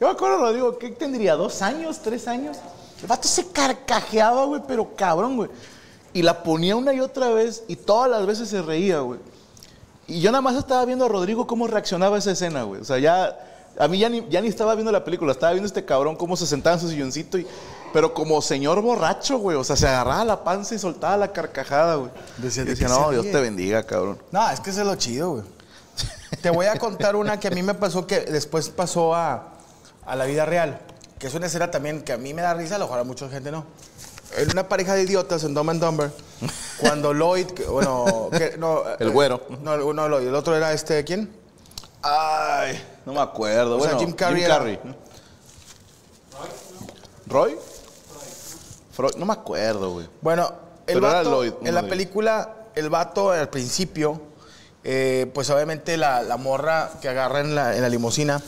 Yo 0.00 0.08
me 0.08 0.14
acuerdo, 0.14 0.38
lo 0.38 0.52
digo, 0.52 0.78
¿qué 0.78 0.90
tendría? 0.90 1.36
¿Dos 1.36 1.62
años? 1.62 2.00
¿Tres 2.02 2.26
años? 2.26 2.56
El 3.00 3.06
vato 3.06 3.28
se 3.28 3.46
carcajeaba, 3.48 4.44
güey, 4.46 4.62
pero 4.66 4.94
cabrón, 4.96 5.36
güey. 5.36 5.50
Y 6.12 6.22
la 6.22 6.42
ponía 6.42 6.74
una 6.76 6.92
y 6.92 7.00
otra 7.00 7.30
vez 7.30 7.62
y 7.68 7.76
todas 7.76 8.10
las 8.10 8.26
veces 8.26 8.48
se 8.48 8.62
reía, 8.62 9.00
güey. 9.00 9.20
Y 10.08 10.20
yo 10.20 10.30
nada 10.32 10.42
más 10.42 10.56
estaba 10.56 10.84
viendo 10.84 11.04
a 11.04 11.08
Rodrigo 11.08 11.46
cómo 11.46 11.66
reaccionaba 11.68 12.16
a 12.16 12.18
esa 12.18 12.32
escena, 12.32 12.64
güey. 12.64 12.80
O 12.80 12.84
sea, 12.84 12.98
ya. 12.98 13.38
A 13.78 13.88
mí 13.88 13.98
ya 13.98 14.08
ni, 14.10 14.26
ya 14.28 14.40
ni 14.42 14.48
estaba 14.48 14.74
viendo 14.74 14.92
la 14.92 15.02
película, 15.04 15.32
estaba 15.32 15.52
viendo 15.52 15.66
este 15.66 15.84
cabrón 15.84 16.14
cómo 16.16 16.36
se 16.36 16.46
sentaba 16.46 16.74
en 16.74 16.80
su 16.82 16.88
silloncito 16.88 17.38
y. 17.38 17.46
Pero 17.92 18.14
como 18.14 18.40
señor 18.42 18.80
borracho, 18.82 19.38
güey. 19.38 19.56
O 19.56 19.64
sea, 19.64 19.76
se 19.76 19.86
agarraba 19.88 20.24
la 20.24 20.44
panza 20.44 20.74
y 20.74 20.78
soltaba 20.78 21.16
la 21.16 21.32
carcajada, 21.32 21.96
güey. 21.96 22.10
Decía, 22.38 22.62
Y 22.62 22.66
¿de 22.66 22.70
decía, 22.72 22.88
no, 22.88 23.10
Dios 23.10 23.24
ríe?" 23.24 23.32
te 23.32 23.40
bendiga, 23.40 23.82
cabrón. 23.84 24.18
No, 24.30 24.48
es 24.50 24.60
que 24.60 24.70
eso 24.70 24.80
es 24.80 24.86
lo 24.86 24.94
chido, 24.96 25.30
güey. 25.32 25.44
Te 26.40 26.50
voy 26.50 26.66
a 26.66 26.78
contar 26.78 27.14
una 27.16 27.38
que 27.38 27.48
a 27.48 27.50
mí 27.50 27.62
me 27.62 27.74
pasó 27.74 28.06
que 28.06 28.20
después 28.20 28.68
pasó 28.70 29.14
a, 29.14 29.54
a 30.06 30.16
la 30.16 30.24
vida 30.24 30.44
real. 30.46 30.80
Que 31.18 31.26
es 31.28 31.34
una 31.34 31.46
escena 31.46 31.70
también 31.70 32.02
que 32.02 32.12
a 32.12 32.16
mí 32.16 32.34
me 32.34 32.42
da 32.42 32.54
risa, 32.54 32.76
a 32.76 32.78
lo 32.78 32.86
mejor 32.86 33.00
a 33.00 33.04
mucha 33.04 33.28
gente 33.28 33.52
no. 33.52 33.64
En 34.36 34.50
una 34.50 34.66
pareja 34.68 34.94
de 34.94 35.02
idiotas 35.02 35.44
en 35.44 35.52
Dumb 35.52 35.68
and 35.70 35.80
Dumber, 35.84 36.10
cuando 36.80 37.12
Lloyd, 37.12 37.46
que- 37.48 37.64
bueno, 37.66 38.30
que- 38.32 38.56
no, 38.56 38.82
El 38.98 39.10
güero. 39.10 39.42
No, 39.62 39.76
no, 39.92 40.08
Lloyd, 40.08 40.26
el 40.26 40.34
otro 40.34 40.56
era 40.56 40.72
este, 40.72 41.04
¿quién? 41.04 41.30
Ay, 42.00 42.82
no 43.04 43.12
me 43.12 43.20
acuerdo. 43.20 43.76
O 43.76 43.80
sea, 43.80 43.92
bueno, 43.92 43.98
Jim 44.06 44.16
Carrey 44.16 44.42
era- 44.42 44.58
¿no? 44.58 44.96
¿Roy? 47.26 47.56
Freud, 49.02 49.16
no 49.18 49.26
me 49.26 49.32
acuerdo, 49.32 49.90
güey. 49.94 50.08
Bueno, 50.20 50.52
el 50.86 50.94
Pero 50.94 51.00
vato, 51.00 51.30
Lloyd, 51.30 51.52
en 51.64 51.74
la 51.74 51.82
película, 51.82 52.54
el 52.76 52.88
vato 52.88 53.32
al 53.32 53.48
principio, 53.48 54.20
eh, 54.84 55.30
pues 55.34 55.50
obviamente 55.50 55.96
la, 55.96 56.22
la 56.22 56.36
morra 56.36 56.90
que 57.00 57.08
agarra 57.08 57.40
en 57.40 57.54
la, 57.54 57.74
en 57.76 57.82
la 57.82 57.88
limusina 57.88 58.40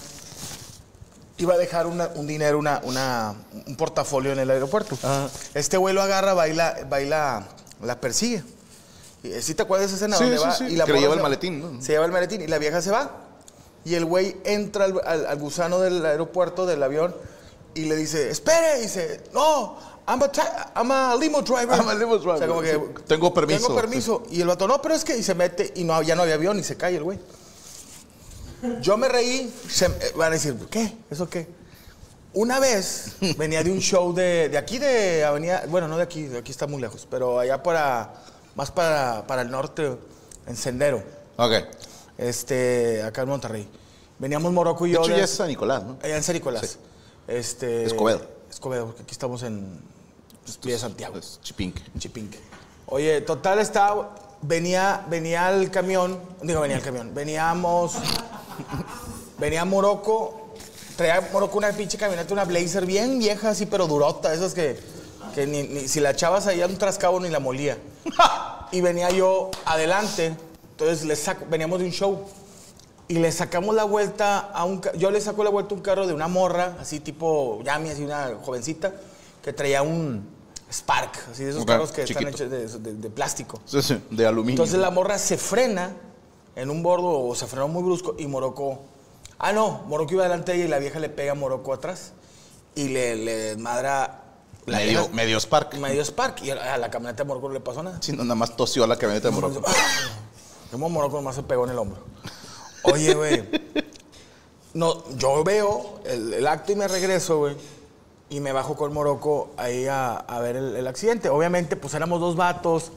iba 1.39 1.55
a 1.55 1.59
dejar 1.59 1.87
una- 1.89 2.11
un 2.15 2.27
dinero, 2.29 2.59
una, 2.59 2.81
una- 2.85 3.35
un 3.67 3.77
portafolio 3.77 4.33
en 4.33 4.39
el 4.39 4.51
aeropuerto. 4.51 4.97
Ajá. 5.03 5.29
Este 5.55 5.77
güey 5.77 5.93
lo 5.95 6.03
agarra, 6.03 6.33
baila, 6.35 6.77
baila, 6.89 7.45
la 7.83 8.01
persigue. 8.01 8.45
¿Sí 9.41 9.55
te 9.55 9.63
acuerdas 9.63 9.91
de 9.91 9.97
esa 9.97 10.05
escena 10.05 10.17
Sí, 10.19 10.25
donde 10.25 10.39
sí, 10.39 10.45
va? 10.45 10.55
sí, 10.55 10.65
Y 10.67 10.77
la 10.77 10.85
que 10.85 10.93
le 10.93 11.01
lleva 11.01 11.15
el 11.15 11.23
maletín, 11.23 11.61
¿no? 11.61 11.83
Se 11.83 11.93
lleva 11.93 12.05
el 12.05 12.13
maletín 12.13 12.43
y 12.43 12.47
la 12.47 12.59
vieja 12.59 12.81
se 12.83 12.91
va. 12.91 13.11
Y 13.85 13.95
el 13.97 14.05
güey 14.05 14.37
entra 14.45 14.85
al, 14.85 15.01
al- 15.05 15.27
al 15.27 15.39
gusano 15.39 15.81
del 15.81 16.05
aeropuerto, 16.07 16.67
del 16.67 16.83
avión, 16.83 17.15
y 17.75 17.87
le 17.87 17.97
dice, 17.97 18.31
espere, 18.31 18.79
y 18.79 18.83
dice, 18.83 19.23
no, 19.33 19.77
I'm 20.07 20.23
a, 20.23 20.31
I'm 20.77 20.91
a 20.91 21.17
limo 21.17 21.41
driver. 21.43 21.79
I'm 21.81 21.89
a 21.89 21.95
limo 21.95 22.17
driver. 22.19 22.35
O 22.35 22.39
sea, 22.39 22.47
como 22.49 22.61
que, 22.61 22.73
Sí, 22.73 22.81
tengo 23.07 23.33
permiso. 23.33 23.67
Tengo 23.69 23.81
permiso. 23.81 24.23
Y 24.31 24.41
el 24.43 24.47
vato, 24.49 24.69
no, 24.69 24.81
pero 24.83 24.95
es 24.95 25.05
que, 25.05 25.17
y 25.17 25.23
se 25.23 25.35
mete, 25.35 25.73
y 25.77 25.85
no, 25.85 26.03
ya 26.03 26.15
no 26.15 26.23
había 26.23 26.35
avión, 26.35 26.59
y 26.59 26.63
se 26.63 26.77
cae 26.77 26.97
el 26.97 27.03
güey. 27.03 27.19
Yo 28.81 28.97
me 28.97 29.09
reí, 29.09 29.53
se- 29.69 29.87
eh, 29.87 30.13
van 30.17 30.29
a 30.29 30.35
decir, 30.35 30.55
¿qué? 30.71 30.97
¿Eso 31.11 31.29
qué? 31.29 31.47
Una 32.33 32.59
vez 32.61 33.17
venía 33.39 33.63
de 33.63 33.71
un 33.71 33.81
show 33.81 34.13
de, 34.15 34.49
de 34.49 34.59
aquí 34.59 34.79
de 34.79 35.25
Avenida, 35.25 35.65
bueno, 35.69 35.87
no 35.89 35.97
de 35.97 36.03
aquí, 36.03 36.23
de 36.23 36.39
aquí 36.39 36.51
está 36.51 36.67
muy 36.67 36.81
lejos, 36.81 37.07
pero 37.11 37.39
allá 37.39 37.63
para, 37.63 38.15
más 38.55 38.71
para, 38.71 39.27
para 39.27 39.43
el 39.43 39.51
norte, 39.51 39.97
en 40.47 40.57
Sendero, 40.57 41.03
Ok. 41.37 41.53
este, 42.19 43.03
acá 43.03 43.23
en 43.23 43.29
Monterrey. 43.29 43.69
Veníamos 44.19 44.53
Morocco 44.53 44.87
y 44.87 44.91
De 44.91 44.95
yo. 44.97 45.03
hecho, 45.03 45.13
de- 45.13 45.19
ya 45.19 45.25
es 45.25 45.31
San 45.31 45.49
Nicolás, 45.49 45.83
¿no? 45.85 45.99
Allá 46.03 46.17
en 46.17 46.23
San 46.23 46.35
Nicolás. 46.35 46.67
Sí. 46.67 46.79
Este, 47.29 47.85
Escobedo. 47.85 48.21
Escobedo, 48.51 48.87
porque 48.87 49.03
aquí 49.03 49.13
estamos 49.13 49.43
en 49.43 49.79
Villa 50.63 50.79
Santiago. 50.79 51.19
Es 51.19 51.39
Chipinque. 51.43 51.83
en 51.95 52.01
Chipinque. 52.01 52.39
Oye, 52.87 53.21
total 53.23 53.59
estaba, 53.59 54.15
venía, 54.43 55.05
venía 55.09 55.51
el 55.51 55.71
camión, 55.71 56.21
digo 56.43 56.61
venía 56.61 56.77
el 56.77 56.83
camión, 56.83 57.15
veníamos, 57.15 57.95
venía 59.39 59.65
Morocco, 59.65 60.51
traía 60.97 61.29
Morocco 61.33 61.59
una 61.59 61.73
pinche 61.73 61.97
camioneta, 61.99 62.33
una 62.33 62.45
Blazer 62.45 62.87
bien 62.87 63.19
vieja 63.19 63.51
así, 63.51 63.67
pero 63.67 63.87
durota, 63.87 64.33
esas 64.35 64.55
que, 64.55 64.79
que 65.35 65.47
ni, 65.47 65.63
ni- 65.65 65.89
si 65.89 66.01
la 66.01 66.11
echabas 66.11 66.47
ahí 66.47 66.61
a 66.63 66.67
un 66.67 66.77
trascabo 66.77 67.19
ni 67.21 67.29
la 67.31 67.41
molía. 67.41 67.79
Y 68.73 68.81
venía 68.81 69.09
yo 69.11 69.53
adelante, 69.67 70.35
entonces 70.73 71.05
le 71.05 71.15
saco, 71.15 71.45
veníamos 71.49 71.79
de 71.79 71.85
un 71.85 71.93
show 71.93 72.25
y 73.07 73.15
le 73.19 73.31
sacamos 73.31 73.73
la 73.77 73.85
vuelta 73.85 74.39
a 74.53 74.65
un, 74.65 74.81
yo 74.97 75.13
le 75.13 75.21
saco 75.21 75.45
la 75.45 75.51
vuelta 75.51 75.75
a 75.75 75.77
un 75.77 75.83
carro 75.83 76.09
de 76.09 76.13
una 76.13 76.27
morra, 76.27 76.77
así 76.81 76.99
tipo 76.99 77.63
Yami, 77.63 77.91
así 77.91 78.03
una 78.03 78.33
jovencita, 78.43 78.93
que 79.45 79.53
traía 79.53 79.83
un 79.83 80.29
Spark, 80.75 81.17
así 81.31 81.45
de 81.45 81.51
esos 81.51 81.65
carros 81.65 81.93
que 81.93 82.03
están 82.03 82.27
hechos 82.27 82.51
de, 82.51 82.67
de- 82.67 82.95
de 82.95 83.11
plástico. 83.11 83.61
Sí, 83.65 83.81
sí, 83.83 84.03
de 84.11 84.27
aluminio. 84.27 84.55
Entonces 84.55 84.79
la 84.81 84.91
morra 84.91 85.19
se 85.19 85.37
frena 85.39 85.95
en 86.57 86.71
un 86.71 86.83
bordo 86.83 87.09
o 87.21 87.35
se 87.35 87.47
frenó 87.47 87.69
muy 87.69 87.83
brusco 87.83 88.17
y 88.19 88.27
Morocco. 88.27 88.81
Ah, 89.39 89.53
no, 89.53 89.83
Morocco 89.87 90.15
iba 90.15 90.23
delante 90.25 90.53
de 90.53 90.59
ella 90.59 90.67
y 90.67 90.69
la 90.69 90.79
vieja 90.79 90.99
le 90.99 91.09
pega 91.09 91.33
a 91.33 91.35
Morocco 91.35 91.73
atrás 91.73 92.13
y 92.75 92.89
le, 92.89 93.15
le 93.17 93.35
desmadra. 93.37 94.23
la 94.67 94.79
medio, 94.79 95.01
vieja- 95.01 95.15
medio 95.15 95.39
Spark. 95.41 95.75
Medio 95.79 96.03
Spark 96.05 96.43
y 96.43 96.51
a, 96.51 96.75
a 96.75 96.79
la 96.79 96.91
camioneta 96.91 97.23
de 97.23 97.29
Morocco 97.29 97.49
no 97.49 97.55
le 97.55 97.61
pasó 97.61 97.83
nada. 97.83 97.99
Sí, 98.03 98.13
no, 98.13 98.23
nada 98.25 98.35
más 98.35 98.57
tosió 98.57 98.87
la 98.87 98.97
camioneta 98.97 99.29
de 99.29 99.35
Morocco. 99.35 99.63
Como 100.71 100.89
Morocco 100.91 101.17
nomás 101.17 101.37
se 101.37 101.43
pegó 101.45 101.65
en 101.65 101.71
el 101.71 101.79
hombro. 101.79 101.99
Oye, 102.83 103.15
güey. 103.15 103.49
No, 104.73 105.05
yo 105.17 105.45
veo 105.45 106.01
el, 106.05 106.35
el 106.35 106.47
acto 106.49 106.73
y 106.73 106.75
me 106.77 106.89
regreso, 106.89 107.39
güey. 107.39 107.57
Y 108.31 108.41
me 108.41 108.53
bajo 108.53 108.75
con 108.77 108.93
Morocco 108.93 109.51
ahí 109.57 109.87
a, 109.87 110.17
a 110.17 110.41
ver 110.41 110.57
el, 110.57 110.77
el 110.77 110.87
accidente. 110.87 111.29
Obviamente, 111.29 111.77
pues 111.77 111.95
éramos 111.95 112.21
dos 112.21 112.37
vatos. 112.37 112.91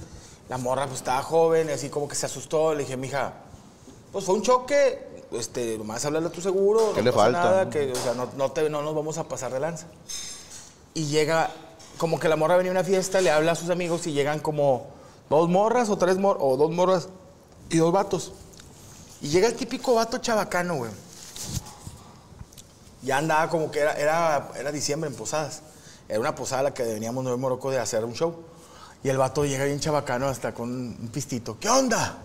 La 0.49 0.57
morra 0.57 0.85
pues 0.85 0.99
estaba 0.99 1.21
joven 1.21 1.69
así 1.69 1.89
como 1.89 2.07
que 2.07 2.15
se 2.15 2.25
asustó. 2.25 2.73
Le 2.73 2.83
dije, 2.83 2.97
mija, 2.97 3.33
pues 4.11 4.25
fue 4.25 4.35
un 4.35 4.41
choque. 4.41 5.05
Este, 5.33 5.77
nomás 5.77 6.05
háblale 6.05 6.27
a 6.27 6.31
tu 6.31 6.39
seguro. 6.41 6.93
¿Qué 6.93 7.01
no 7.01 7.05
le 7.05 7.11
pasa 7.11 7.23
falta, 7.25 7.41
Nada, 7.43 7.69
que, 7.69 7.91
o 7.91 7.95
sea, 7.95 8.13
no, 8.13 8.29
no 8.37 8.51
te- 8.51 8.69
no 8.69 8.81
nos 8.81 8.95
vamos 8.95 9.17
a 9.17 9.27
pasar 9.27 9.51
de 9.51 9.59
lanza. 9.59 9.87
Y 10.93 11.07
llega, 11.07 11.51
como 11.97 12.17
que 12.19 12.29
la 12.29 12.37
morra 12.37 12.55
venía 12.55 12.71
a 12.71 12.75
una 12.75 12.83
fiesta, 12.85 13.19
le 13.19 13.29
habla 13.29 13.51
a 13.51 13.55
sus 13.55 13.69
amigos 13.69 14.07
y 14.07 14.13
llegan 14.13 14.39
como 14.39 14.87
dos 15.29 15.49
morras 15.49 15.89
o 15.89 15.97
tres 15.97 16.17
morras, 16.17 16.41
o 16.45 16.55
dos 16.55 16.71
morras 16.71 17.09
y 17.69 17.77
dos 17.77 17.91
vatos. 17.91 18.31
Y 19.21 19.27
llega 19.27 19.47
el 19.47 19.55
típico 19.55 19.93
vato 19.95 20.17
chabacano, 20.19 20.75
güey. 20.77 20.91
Ya 23.07 23.17
andaba 23.17 23.49
como 23.49 23.71
que 23.71 23.79
era, 23.79 23.93
era, 23.93 24.49
era 24.59 24.71
diciembre 24.71 25.09
en 25.09 25.15
Posadas. 25.15 25.61
Era 26.09 26.19
una 26.19 26.35
posada 26.35 26.59
a 26.59 26.63
la 26.63 26.73
que 26.73 26.83
veníamos 26.83 27.25
de 27.25 27.35
Morocco 27.37 27.71
de 27.71 27.79
hacer 27.79 28.03
un 28.05 28.13
show. 28.13 28.35
Y 29.03 29.09
el 29.09 29.17
vato 29.17 29.45
llega 29.45 29.63
bien 29.65 29.79
chabacano 29.79 30.27
hasta 30.27 30.53
con 30.53 30.69
un 30.69 31.09
pistito. 31.11 31.57
¿Qué 31.59 31.69
onda? 31.69 32.17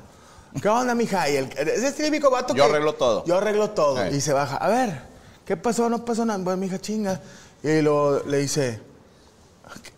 ¿Qué 0.61 0.69
onda, 0.69 0.95
mija? 0.95 1.29
Y 1.31 1.37
el, 1.37 1.45
es 1.57 1.83
el 1.85 1.95
típico 1.95 2.31
vato 2.31 2.55
Yo 2.55 2.65
que- 2.65 2.71
arreglo 2.71 2.95
todo. 2.95 3.25
Yo 3.25 3.39
arreglo 3.39 3.71
todo. 3.71 4.07
Y 4.11 4.21
se 4.21 4.33
baja. 4.33 4.57
A 4.57 4.69
ver, 4.69 5.03
¿qué 5.47 5.57
pasó? 5.57 5.89
No 5.89 6.05
pasó 6.05 6.25
nada. 6.25 6.39
Bueno, 6.43 6.57
mija, 6.59 6.81
chinga. 6.81 7.21
Y 7.63 7.81
luego 7.81 8.21
le 8.27 8.39
dice, 8.39 8.81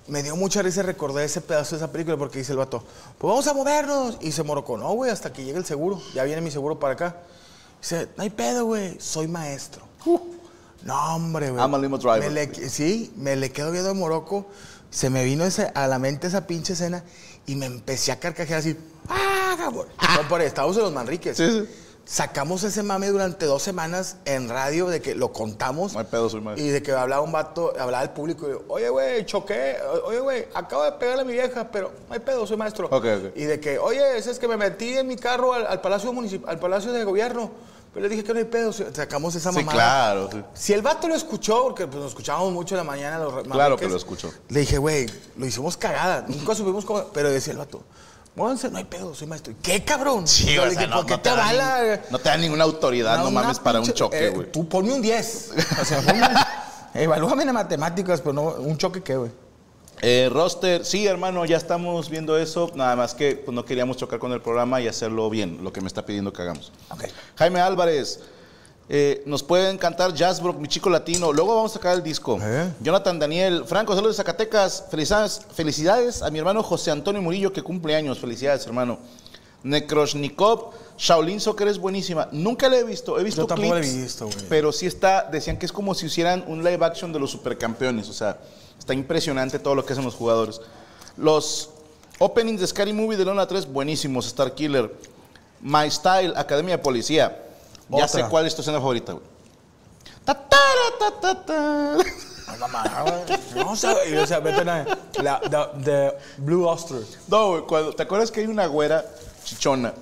me 0.06 0.22
dio 0.22 0.36
mucha 0.36 0.60
risa 0.62 0.82
recordar 0.82 1.24
ese 1.24 1.40
pedazo 1.40 1.76
de 1.76 1.82
esa 1.82 1.90
película 1.90 2.16
porque 2.18 2.38
dice 2.38 2.52
el 2.52 2.58
vato, 2.58 2.84
pues 3.18 3.28
vamos 3.30 3.46
a 3.46 3.54
movernos. 3.54 4.18
Y 4.20 4.32
se 4.32 4.42
morocó, 4.42 4.76
no, 4.76 4.92
güey, 4.92 5.10
hasta 5.10 5.32
que 5.32 5.44
llegue 5.44 5.58
el 5.58 5.64
seguro. 5.64 6.00
Ya 6.14 6.24
viene 6.24 6.42
mi 6.42 6.50
seguro 6.50 6.78
para 6.78 6.92
acá. 6.92 7.16
Dice, 7.80 8.08
no 8.16 8.22
hay 8.22 8.30
pedo, 8.30 8.66
güey, 8.66 9.00
soy 9.00 9.26
maestro. 9.28 9.82
No, 10.84 11.16
hombre, 11.16 11.50
güey. 11.50 11.62
I'm 11.62 11.74
a 11.74 11.78
limo 11.78 11.98
driver. 11.98 12.20
Me 12.20 12.30
le- 12.30 12.68
sí, 12.68 13.12
me 13.16 13.36
le 13.36 13.50
quedo 13.50 13.70
viendo 13.70 13.88
de 13.88 13.94
Morocco. 13.94 14.46
Se 14.90 15.10
me 15.10 15.24
vino 15.24 15.44
ese- 15.44 15.72
a 15.74 15.88
la 15.88 15.98
mente 15.98 16.26
esa 16.28 16.46
pinche 16.46 16.74
escena 16.74 17.02
y 17.46 17.56
me 17.56 17.66
empecé 17.66 18.12
a 18.12 18.20
carcajear 18.20 18.60
así. 18.60 18.76
¡Ah, 19.08 19.54
cabrón! 19.58 19.86
No, 20.14 20.28
por 20.28 20.40
Estados 20.40 20.76
de 20.76 20.82
los 20.82 20.92
Manriques. 20.92 21.36
Sí, 21.36 21.48
sí. 21.50 21.68
Sacamos 22.06 22.62
ese 22.64 22.82
mame 22.82 23.08
durante 23.08 23.46
dos 23.46 23.62
semanas 23.62 24.16
en 24.26 24.50
radio 24.50 24.88
de 24.88 25.00
que 25.00 25.14
lo 25.14 25.32
contamos. 25.32 25.94
No 25.94 26.00
hay 26.00 26.04
pedo, 26.04 26.28
soy 26.28 26.42
maestro. 26.42 26.66
Y 26.66 26.68
de 26.68 26.82
que 26.82 26.92
hablaba 26.92 27.22
un 27.22 27.32
vato, 27.32 27.70
hablaba 27.80 28.00
al 28.00 28.12
público 28.12 28.46
y 28.46 28.50
yo, 28.50 28.62
oye, 28.68 28.90
güey, 28.90 29.24
choqué, 29.24 29.76
oye, 30.04 30.20
güey, 30.20 30.46
acabo 30.52 30.84
de 30.84 30.92
pegarle 30.92 31.22
a 31.22 31.24
mi 31.24 31.32
vieja, 31.32 31.70
pero 31.72 31.92
no 32.06 32.12
hay 32.14 32.20
pedo, 32.20 32.46
soy 32.46 32.58
maestro. 32.58 32.88
Ok, 32.88 32.92
ok. 33.06 33.32
Y 33.36 33.44
de 33.44 33.58
que, 33.58 33.78
oye, 33.78 34.18
ese 34.18 34.30
es 34.32 34.38
que 34.38 34.46
me 34.46 34.58
metí 34.58 34.98
en 34.98 35.06
mi 35.06 35.16
carro 35.16 35.54
al, 35.54 35.66
al 35.66 35.80
Palacio 35.80 36.12
Municipal, 36.12 36.50
al 36.50 36.58
Palacio 36.60 36.92
de 36.92 37.04
Gobierno, 37.04 37.50
pero 37.94 38.02
le 38.02 38.08
dije 38.10 38.24
que 38.24 38.32
no 38.32 38.38
hay 38.40 38.44
pedo, 38.44 38.72
sacamos 38.72 39.34
esa 39.36 39.50
Sí, 39.52 39.58
mamada. 39.58 39.72
claro. 39.72 40.28
sí. 40.32 40.42
Si 40.52 40.72
el 40.72 40.82
vato 40.82 41.06
lo 41.08 41.14
escuchó, 41.14 41.62
porque 41.62 41.86
pues, 41.86 41.98
nos 42.02 42.08
escuchábamos 42.08 42.52
mucho 42.52 42.74
en 42.74 42.78
la 42.78 42.84
mañana 42.84 43.18
los 43.18 43.44
Claro 43.44 43.76
que 43.76 43.88
lo 43.88 43.96
escuchó. 43.96 44.32
Le 44.48 44.60
dije, 44.60 44.78
güey, 44.78 45.06
lo 45.36 45.46
hicimos 45.46 45.76
cagada. 45.76 46.24
Nunca 46.28 46.54
supimos 46.54 46.84
cómo. 46.84 47.04
Pero 47.12 47.30
decía 47.30 47.52
el 47.52 47.58
vato, 47.58 47.82
Mónse, 48.36 48.68
no 48.68 48.78
hay 48.78 48.84
pedo, 48.84 49.14
soy 49.14 49.28
maestro. 49.28 49.54
¿Qué 49.62 49.84
cabrón? 49.84 50.26
Sí, 50.26 50.58
o 50.58 50.68
sea, 50.68 50.86
no, 50.88 50.96
¿por 50.96 51.06
qué 51.06 51.12
no 51.12 51.20
te 51.20 51.22
te 51.22 51.28
avala? 51.28 52.00
no 52.10 52.18
te 52.18 52.28
da 52.28 52.36
ninguna 52.36 52.64
autoridad, 52.64 53.18
no 53.22 53.30
mames, 53.30 53.60
para 53.60 53.78
un 53.78 53.92
choque, 53.92 54.26
eh, 54.26 54.30
güey. 54.30 54.50
tú 54.50 54.68
ponme 54.68 54.92
un 54.92 55.00
10. 55.00 55.52
O 55.80 55.84
sea, 55.84 56.00
ponme- 56.02 56.46
evalúame 56.94 57.44
en 57.44 57.52
matemáticas, 57.52 58.20
pero 58.20 58.32
no, 58.32 58.42
un 58.42 58.76
choque 58.76 59.04
qué, 59.04 59.16
güey. 59.16 59.30
Eh, 60.06 60.28
roster, 60.30 60.84
sí, 60.84 61.06
hermano, 61.06 61.46
ya 61.46 61.56
estamos 61.56 62.10
viendo 62.10 62.36
eso. 62.36 62.70
Nada 62.74 62.94
más 62.94 63.14
que 63.14 63.36
pues, 63.36 63.54
no 63.54 63.64
queríamos 63.64 63.96
chocar 63.96 64.18
con 64.18 64.32
el 64.32 64.42
programa 64.42 64.78
y 64.82 64.86
hacerlo 64.86 65.30
bien, 65.30 65.60
lo 65.62 65.72
que 65.72 65.80
me 65.80 65.86
está 65.86 66.04
pidiendo 66.04 66.30
que 66.30 66.42
hagamos. 66.42 66.70
Jaime 67.36 67.60
Álvarez, 67.60 68.20
eh, 68.90 69.22
nos 69.24 69.42
pueden 69.42 69.78
cantar 69.78 70.12
Jazz 70.12 70.42
Brock, 70.42 70.58
mi 70.58 70.68
chico 70.68 70.90
latino. 70.90 71.32
Luego 71.32 71.56
vamos 71.56 71.70
a 71.70 71.74
sacar 71.74 71.94
el 71.94 72.02
disco. 72.02 72.38
Eh. 72.42 72.70
Jonathan 72.80 73.18
Daniel, 73.18 73.64
Franco, 73.64 73.94
saludos 73.94 74.18
de 74.18 74.22
Zacatecas. 74.22 74.84
Felicidades, 74.90 75.40
felicidades 75.54 76.20
a 76.20 76.30
mi 76.30 76.38
hermano 76.38 76.62
José 76.62 76.90
Antonio 76.90 77.22
Murillo, 77.22 77.50
que 77.50 77.62
cumple 77.62 77.96
años. 77.96 78.18
Felicidades, 78.18 78.66
hermano. 78.66 78.98
Nekroshnikov, 79.62 80.72
Shaolin 80.98 81.40
Soccer 81.40 81.68
es 81.68 81.78
buenísima. 81.78 82.28
Nunca 82.30 82.68
la 82.68 82.76
he 82.76 82.84
visto, 82.84 83.18
he 83.18 83.24
visto 83.24 83.40
Yo 83.40 83.46
tampoco 83.46 83.72
la 83.72 83.80
he 83.80 83.82
clips, 83.82 84.02
visto, 84.02 84.26
güey. 84.26 84.36
Pero 84.50 84.70
sí 84.70 84.84
está, 84.84 85.22
decían 85.22 85.56
que 85.56 85.64
es 85.64 85.72
como 85.72 85.94
si 85.94 86.04
hicieran 86.04 86.44
un 86.46 86.62
live 86.62 86.84
action 86.84 87.10
de 87.10 87.18
los 87.18 87.30
supercampeones. 87.30 88.10
O 88.10 88.12
sea, 88.12 88.36
está 88.84 88.92
impresionante 88.92 89.58
todo 89.58 89.74
lo 89.74 89.84
que 89.86 89.94
hacen 89.94 90.04
los 90.04 90.14
jugadores. 90.14 90.60
Los 91.16 91.70
openings 92.18 92.60
de 92.60 92.66
Scary 92.66 92.92
Movie 92.92 93.16
de 93.16 93.24
Lona 93.24 93.46
3, 93.46 93.66
buenísimos. 93.72 94.26
Star 94.26 94.52
Killer. 94.54 94.94
My 95.62 95.90
Style, 95.90 96.34
Academia 96.36 96.76
de 96.76 96.82
Policía. 96.82 97.42
Ya 97.88 97.96
Otra. 98.04 98.08
sé 98.08 98.24
cuál 98.28 98.46
es 98.46 98.54
tu 98.54 98.60
escena 98.60 98.78
favorita, 98.78 99.12
güey. 99.12 99.24
Ta, 100.24 100.34
tara, 100.34 100.98
ta, 100.98 101.20
ta, 101.20 101.44
ta. 101.46 101.96
No, 102.52 102.58
mamá, 102.58 103.04
güey. 103.04 103.38
No, 103.64 103.72
o 103.72 103.76
sea, 103.76 103.94
y, 104.06 104.14
o 104.16 104.26
sea, 104.26 104.40
vete 104.40 104.60
a 104.60 104.64
la, 105.22 105.40
the, 105.40 105.82
the 105.84 106.12
Blue 106.38 106.66
Oster. 106.68 107.00
No, 107.28 107.48
güey, 107.50 107.62
cuando- 107.62 107.92
¿te 107.94 108.02
acuerdas 108.02 108.30
que 108.30 108.40
hay 108.40 108.46
una 108.46 108.66
güera 108.66 109.02
chichona 109.44 109.94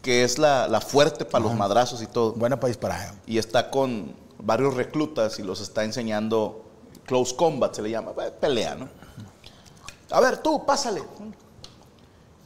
que 0.00 0.24
es 0.24 0.38
la, 0.38 0.68
la 0.68 0.80
fuerte 0.80 1.26
para 1.26 1.44
los 1.44 1.54
madrazos 1.54 2.00
y 2.00 2.06
todo? 2.06 2.32
Buena 2.32 2.58
para 2.58 2.68
disparar. 2.68 3.14
y 3.26 3.36
está 3.36 3.70
con 3.70 4.14
varios 4.38 4.74
reclutas 4.74 5.38
y 5.38 5.42
los 5.42 5.60
está 5.60 5.84
enseñando 5.84 6.64
close 7.12 7.36
combat, 7.36 7.74
se 7.74 7.82
le 7.82 7.90
llama, 7.90 8.12
pelea, 8.40 8.74
¿no? 8.74 8.88
A 10.10 10.20
ver, 10.20 10.38
tú, 10.38 10.64
pásale. 10.64 11.02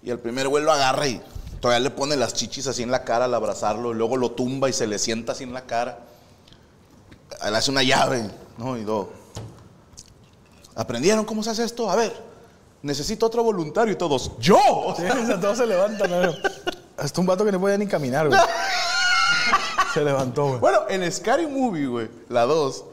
Y 0.03 0.11
el 0.11 0.19
primer 0.19 0.49
güey 0.49 0.65
lo 0.65 0.73
agarra 0.73 1.07
y 1.07 1.23
Todavía 1.61 1.81
le 1.81 1.91
pone 1.91 2.17
las 2.17 2.35
chichis 2.35 2.67
así 2.67 2.83
en 2.83 2.91
la 2.91 3.05
cara 3.05 3.25
al 3.25 3.35
abrazarlo, 3.35 3.93
y 3.93 3.95
luego 3.95 4.17
lo 4.17 4.33
tumba 4.33 4.69
y 4.69 4.73
se 4.73 4.87
le 4.87 4.99
sienta 4.99 5.33
así 5.33 5.45
en 5.45 5.55
la 5.55 5.63
cara. 5.63 6.01
Le 7.43 7.57
hace 7.57 7.71
una 7.71 7.83
llave, 7.83 8.31
¿no? 8.59 8.77
Y 8.77 8.83
luego, 8.83 9.11
¿aprendieron 10.75 11.25
cómo 11.25 11.43
se 11.43 11.51
hace 11.51 11.65
esto? 11.65 11.91
A 11.91 11.97
ver, 11.97 12.15
necesito 12.83 13.27
otro 13.27 13.43
voluntario 13.43 13.95
y 13.95 13.97
todos, 13.97 14.33
¡yo! 14.39 14.59
Sí, 14.97 15.05
o 15.05 15.27
sea, 15.27 15.41
todos 15.41 15.59
se 15.59 15.67
levantan. 15.67 16.11
¿no? 16.11 16.35
Hasta 16.99 17.21
un 17.21 17.27
vato 17.27 17.45
que 17.45 17.53
no 17.53 17.61
podía 17.61 17.79
ni 17.79 17.87
caminar, 17.87 18.29
güey. 18.29 18.39
Se 19.95 20.05
levantó, 20.05 20.49
güey. 20.49 20.61
Bueno, 20.61 20.81
en 20.91 21.11
Scary 21.11 21.47
Movie, 21.47 21.87
güey, 21.87 22.11
la 22.29 22.45
2, 22.45 22.85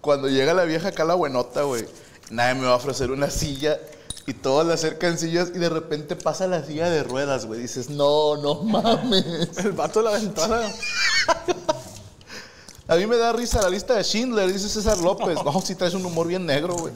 cuando 0.00 0.28
llega 0.28 0.54
la 0.54 0.64
vieja 0.64 0.88
acá 0.88 1.04
la 1.04 1.14
buenota, 1.14 1.62
güey, 1.62 1.86
nadie 2.30 2.60
me 2.60 2.66
va 2.66 2.72
a 2.72 2.76
ofrecer 2.76 3.10
una 3.10 3.30
silla 3.30 3.78
y 4.26 4.34
todos 4.34 4.66
le 4.66 4.74
acercan 4.74 5.18
sillas 5.18 5.50
y 5.54 5.58
de 5.58 5.68
repente 5.68 6.16
pasa 6.16 6.46
la 6.46 6.64
silla 6.64 6.88
de 6.88 7.02
ruedas, 7.02 7.46
güey. 7.46 7.60
Dices, 7.60 7.90
no, 7.90 8.36
no 8.36 8.62
mames. 8.62 9.58
El 9.58 9.72
vato 9.72 10.02
de 10.02 10.04
la 10.04 10.12
ventana. 10.12 10.62
A 12.86 12.96
mí 12.96 13.06
me 13.06 13.16
da 13.16 13.32
risa 13.32 13.62
la 13.62 13.70
lista 13.70 13.94
de 13.94 14.04
Schindler, 14.04 14.52
dice 14.52 14.68
César 14.68 14.98
López. 14.98 15.38
No, 15.44 15.60
si 15.60 15.74
traes 15.74 15.94
un 15.94 16.04
humor 16.04 16.26
bien 16.26 16.44
negro, 16.44 16.74
güey. 16.74 16.92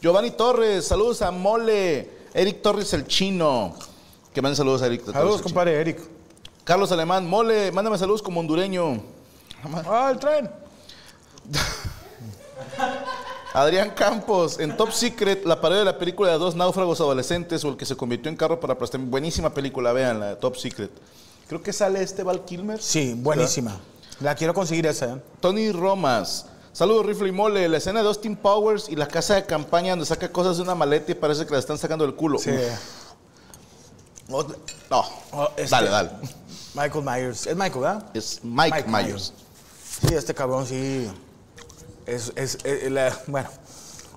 Giovanni 0.00 0.30
Torres, 0.32 0.86
saludos 0.86 1.22
a 1.22 1.30
Mole. 1.30 2.10
Eric 2.34 2.62
Torres, 2.62 2.92
el 2.92 3.06
chino. 3.06 3.74
Que 4.32 4.40
manden 4.40 4.56
saludos 4.56 4.82
a 4.82 4.86
Eric. 4.86 5.04
Saludos, 5.12 5.42
compadre 5.42 5.80
Eric. 5.80 6.00
Carlos 6.64 6.90
Alemán, 6.92 7.28
Mole, 7.28 7.70
mándame 7.72 7.98
saludos 7.98 8.22
como 8.22 8.40
hondureño. 8.40 9.02
Ah, 9.86 10.10
el 10.12 10.18
tren. 10.18 10.50
Adrián 13.54 13.90
Campos, 13.90 14.58
en 14.58 14.76
Top 14.76 14.92
Secret, 14.92 15.44
la 15.44 15.60
parodia 15.60 15.80
de 15.80 15.84
la 15.84 15.98
película 15.98 16.30
de 16.32 16.38
dos 16.38 16.54
náufragos 16.56 17.00
adolescentes 17.00 17.62
o 17.64 17.68
el 17.68 17.76
que 17.76 17.84
se 17.84 17.96
convirtió 17.96 18.30
en 18.30 18.36
carro 18.36 18.58
para 18.60 18.72
aplastar. 18.74 19.00
Buenísima 19.00 19.52
película, 19.52 19.92
vean 19.92 20.20
la 20.20 20.28
de 20.30 20.36
Top 20.36 20.56
Secret. 20.56 20.90
Creo 21.48 21.62
que 21.62 21.72
sale 21.72 22.02
este 22.02 22.22
Val 22.22 22.44
Kilmer. 22.46 22.80
Sí, 22.80 23.14
buenísima. 23.16 23.78
La 24.20 24.34
quiero 24.34 24.54
conseguir 24.54 24.86
esa, 24.86 25.14
¿eh? 25.14 25.22
Tony 25.40 25.70
Romas. 25.70 26.46
Saludos, 26.72 27.04
Rifle 27.04 27.28
y 27.28 27.32
Mole. 27.32 27.68
La 27.68 27.76
escena 27.76 28.00
de 28.00 28.08
Austin 28.08 28.36
Powers 28.36 28.88
y 28.88 28.96
la 28.96 29.06
casa 29.06 29.34
de 29.34 29.44
campaña 29.44 29.90
donde 29.90 30.06
saca 30.06 30.32
cosas 30.32 30.56
de 30.56 30.62
una 30.62 30.74
maleta 30.74 31.12
y 31.12 31.14
parece 31.14 31.44
que 31.44 31.52
la 31.52 31.58
están 31.58 31.76
sacando 31.76 32.06
del 32.06 32.14
culo. 32.14 32.38
Sí. 32.38 32.50
Uf. 34.28 34.46
No, 34.90 35.04
Oh, 35.32 35.48
este- 35.56 35.68
dale, 35.70 35.90
dale. 35.90 36.10
Michael 36.74 37.04
Myers. 37.04 37.46
Es 37.46 37.54
Michael, 37.56 37.80
¿verdad? 37.80 38.06
Es 38.14 38.40
Mike, 38.42 38.76
Mike 38.76 38.88
Myers. 38.88 39.06
Myers. 39.08 39.32
Sí, 40.08 40.14
este 40.14 40.32
cabrón 40.34 40.66
sí. 40.66 41.10
Es, 42.06 42.32
es, 42.36 42.58
es- 42.64 42.90
la- 42.90 43.16
bueno, 43.26 43.48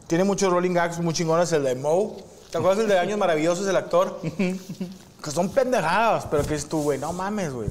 tiene 0.08 0.24
muchos 0.24 0.52
rolling 0.52 0.74
gags 0.74 1.00
muy 1.00 1.13
chingones. 1.13 1.52
El 1.52 1.63
de 1.63 1.76
Moe. 1.76 2.13
¿Te 2.52 2.58
acuerdas 2.58 2.80
del 2.80 2.88
de 2.88 2.98
Años 3.00 3.17
Maravillosos, 3.17 3.67
el 3.67 3.76
actor? 3.76 4.19
que 5.24 5.32
son 5.32 5.50
pendejadas, 5.50 6.26
pero 6.30 6.45
que 6.45 6.56
es 6.56 6.67
tú, 6.67 6.84
güey. 6.84 7.00
No 7.00 7.12
mames, 7.13 7.52
güey. 7.54 7.69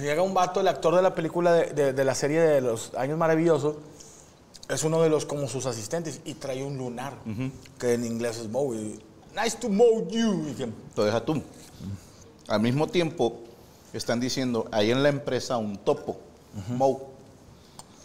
Llega 0.00 0.22
un 0.22 0.34
vato, 0.34 0.60
el 0.60 0.66
actor 0.68 0.96
de 0.96 1.02
la 1.02 1.14
película 1.14 1.52
de, 1.52 1.66
de- 1.72 1.92
de 1.92 2.04
la 2.04 2.14
serie 2.14 2.40
de 2.40 2.60
los 2.60 2.92
Años 2.94 3.18
Maravillosos. 3.18 3.76
Es 4.68 4.82
uno 4.82 5.02
de 5.02 5.10
los 5.10 5.26
como 5.26 5.46
sus 5.46 5.66
asistentes 5.66 6.20
y 6.24 6.34
trae 6.34 6.64
un 6.64 6.78
lunar, 6.78 7.12
que 7.78 7.92
en 7.94 8.04
inglés 8.04 8.38
es 8.38 8.48
Moe. 8.48 8.76
y, 8.76 9.00
nice 9.40 9.58
to 9.58 9.68
mow 9.68 10.08
you. 10.08 10.46
Y 10.50 10.54
que- 10.54 10.68
Lo 10.96 11.04
deja 11.04 11.22
tú. 11.24 11.42
Al 12.48 12.60
mismo 12.60 12.86
tiempo, 12.86 13.40
están 13.92 14.20
diciendo, 14.20 14.66
ahí 14.72 14.90
en 14.90 15.02
la 15.02 15.10
empresa 15.10 15.58
un 15.58 15.76
topo, 15.76 16.16
Moe. 16.70 16.96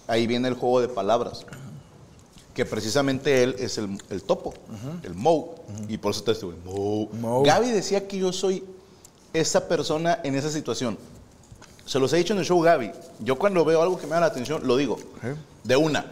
Ahí 0.09 0.27
viene 0.27 0.47
el 0.47 0.55
juego 0.55 0.81
de 0.81 0.89
palabras. 0.89 1.45
Que 2.53 2.65
precisamente 2.65 3.43
él 3.43 3.55
es 3.59 3.77
el, 3.77 3.97
el 4.09 4.23
topo, 4.23 4.53
el 5.03 5.13
Moe. 5.13 5.45
Y 5.87 5.97
por 5.97 6.11
eso 6.11 6.23
te 6.23 6.31
estoy 6.31 6.55
Moe. 6.65 7.07
Moe. 7.13 7.45
Gaby 7.45 7.69
decía 7.69 8.07
que 8.07 8.17
yo 8.17 8.33
soy 8.33 8.63
esa 9.31 9.67
persona 9.67 10.19
en 10.23 10.35
esa 10.35 10.49
situación. 10.49 10.97
Se 11.85 11.99
los 11.99 12.11
he 12.13 12.17
dicho 12.17 12.33
en 12.33 12.39
el 12.39 12.45
show, 12.45 12.59
Gaby. 12.59 12.91
Yo 13.19 13.37
cuando 13.37 13.63
veo 13.63 13.81
algo 13.81 13.97
que 13.97 14.07
me 14.07 14.13
da 14.13 14.19
la 14.19 14.25
atención, 14.25 14.65
lo 14.67 14.75
digo. 14.75 14.97
De 15.63 15.75
una. 15.75 16.05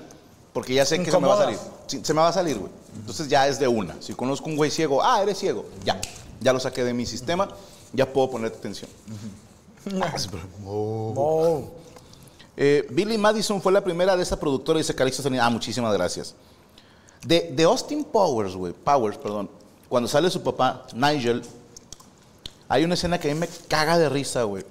Porque 0.54 0.74
ya 0.74 0.86
sé 0.86 1.04
que 1.04 1.12
se 1.12 1.20
me 1.20 1.28
va 1.28 1.36
a 1.36 1.38
salir. 1.38 1.60
Se 1.88 2.14
me 2.14 2.22
va 2.22 2.30
a 2.30 2.34
salir, 2.34 2.58
güey. 2.58 2.72
Entonces 2.96 3.28
ya 3.28 3.48
es 3.48 3.60
de 3.60 3.68
una. 3.68 3.96
Si 4.02 4.14
conozco 4.14 4.50
un 4.50 4.56
güey 4.56 4.72
ciego, 4.72 5.04
ah, 5.04 5.22
eres 5.22 5.38
ciego. 5.38 5.66
Ya. 5.84 6.00
Ya 6.40 6.54
lo 6.54 6.60
saqué 6.60 6.84
de 6.84 6.94
mi 6.94 7.06
sistema. 7.06 7.50
Ya 7.94 8.12
puedo 8.12 8.30
ponerte 8.30 8.58
atención. 8.58 8.90
Ah. 10.02 10.16
Eh, 12.60 12.88
Billy 12.90 13.20
Madison 13.20 13.62
fue 13.62 13.72
la 13.72 13.84
primera 13.84 14.18
de 14.18 14.24
esa 14.24 14.40
productora, 14.40 14.80
dice 14.80 14.96
Calixto 14.96 15.22
Salinas. 15.22 15.46
Ah, 15.46 15.52
muchísimas 15.52 15.94
gracias. 15.94 16.34
De, 17.24 17.52
de 17.56 17.64
Austin 17.64 18.04
Powers, 18.04 18.56
güey, 18.56 18.74
Powers, 18.74 19.18
perdón, 19.18 19.50
cuando 19.88 20.10
sale 20.10 20.30
su 20.32 20.42
papá, 20.42 20.88
Nigel, 20.94 21.44
hay 22.68 22.84
una 22.84 22.96
escena 22.96 23.20
que 23.20 23.30
a 23.30 23.34
mí 23.34 23.40
me 23.40 23.48
caga 23.68 23.98
de 23.98 24.10
risa, 24.10 24.44
güey, 24.44 24.66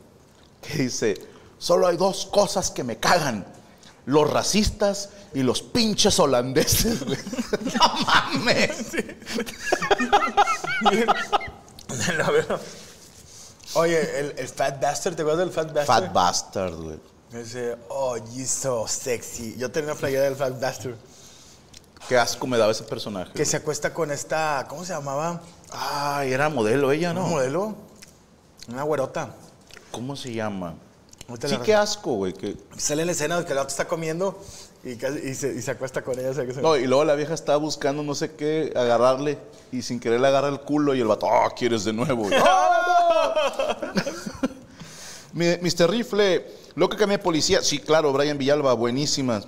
que 0.62 0.82
dice, 0.82 1.14
solo 1.58 1.86
hay 1.86 1.96
dos 1.96 2.26
cosas 2.26 2.70
que 2.70 2.82
me 2.82 2.96
cagan, 2.96 3.46
los 4.04 4.28
racistas 4.30 5.10
y 5.34 5.42
los 5.42 5.62
pinches 5.62 6.18
holandeses, 6.18 7.04
güey. 7.04 7.18
no 7.78 7.94
mames. 8.06 8.96
Oye, 13.74 14.20
el, 14.20 14.34
el 14.38 14.48
Fat 14.48 14.80
Bastard, 14.80 15.14
¿te 15.14 15.22
acuerdas 15.22 15.46
del 15.46 15.54
Fat 15.54 15.72
Bastard? 15.72 15.86
Fat 15.86 16.12
bastard, 16.12 16.74
güey. 16.74 17.15
Dice, 17.32 17.76
oh, 17.88 18.16
you 18.34 18.46
so 18.46 18.86
sexy. 18.86 19.56
Yo 19.58 19.70
tenía 19.70 19.92
una 19.92 19.98
playera 20.00 20.24
del 20.24 20.34
Bastard. 20.34 20.94
Qué 22.08 22.16
asco 22.16 22.46
me 22.46 22.56
daba 22.56 22.70
ese 22.72 22.84
personaje. 22.84 23.32
Que 23.32 23.44
se 23.44 23.56
acuesta 23.56 23.92
con 23.92 24.10
esta, 24.12 24.64
¿cómo 24.68 24.84
se 24.84 24.92
llamaba? 24.92 25.40
Ay, 25.72 26.32
era 26.32 26.48
modelo 26.48 26.92
ella, 26.92 27.10
¿Una 27.10 27.20
¿no? 27.20 27.26
modelo? 27.26 27.74
Una 28.68 28.82
güerota. 28.84 29.34
¿Cómo 29.90 30.14
se 30.14 30.32
llama? 30.32 30.74
Ahorita 31.28 31.48
Sí, 31.48 31.56
la- 31.56 31.62
qué 31.64 31.74
asco, 31.74 32.12
güey. 32.12 32.32
que- 32.32 32.56
Sale 32.76 33.02
en 33.02 33.06
la 33.06 33.12
escena 33.12 33.38
de 33.40 33.44
que 33.44 33.52
el 33.52 33.58
otro 33.58 33.70
está 33.70 33.88
comiendo 33.88 34.38
y, 34.84 34.94
casi- 34.94 35.18
y 35.28 35.34
se, 35.34 35.52
y 35.52 35.60
se 35.62 35.72
acuesta 35.72 36.02
con 36.02 36.16
ella. 36.18 36.30
o 36.30 36.34
sea, 36.34 36.46
que 36.46 36.54
se- 36.54 36.62
No, 36.62 36.76
y 36.76 36.86
luego 36.86 37.04
la 37.04 37.16
vieja 37.16 37.34
estaba 37.34 37.58
buscando 37.58 38.04
no 38.04 38.14
sé 38.14 38.36
qué, 38.36 38.72
agarrarle, 38.76 39.36
y 39.72 39.82
sin 39.82 39.98
querer 39.98 40.20
le 40.20 40.28
agarra 40.28 40.48
el 40.48 40.60
culo 40.60 40.94
y 40.94 41.00
el 41.00 41.08
vato, 41.08 41.26
¡ah, 41.28 41.50
quieres 41.56 41.82
de 41.84 41.92
nuevo! 41.92 42.28
Mi- 42.28 42.36
Mr. 45.36 45.90
Rifle, 45.90 46.46
lo 46.76 46.88
que 46.88 47.06
me 47.06 47.18
policía. 47.18 47.60
Sí, 47.62 47.78
claro, 47.78 48.12
Brian 48.12 48.38
Villalba, 48.38 48.72
buenísimas. 48.72 49.46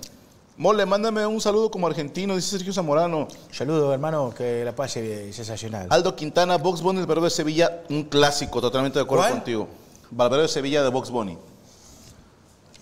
Mole, 0.59 0.85
mándame 0.85 1.24
un 1.24 1.40
saludo 1.40 1.70
como 1.70 1.87
argentino, 1.87 2.37
dice 2.37 2.51
Sergio 2.51 2.72
Zamorano. 2.74 3.27
Saludo, 3.51 3.92
hermano, 3.94 4.35
que 4.37 4.64
la 4.64 4.74
pase 4.74 5.33
sensacional. 5.33 5.87
Aldo 5.88 6.14
Quintana, 6.14 6.59
Box 6.59 6.83
Bunny, 6.83 7.01
Valverde 7.01 7.22
de 7.22 7.31
Sevilla, 7.31 7.83
un 7.88 8.05
clásico, 8.05 8.61
totalmente 8.61 8.98
de 8.98 9.05
acuerdo 9.05 9.31
contigo. 9.31 9.68
Valverde 10.11 10.42
de 10.42 10.48
Sevilla 10.48 10.83
de 10.83 10.90
Box 10.90 11.11
Bunny. 11.11 11.38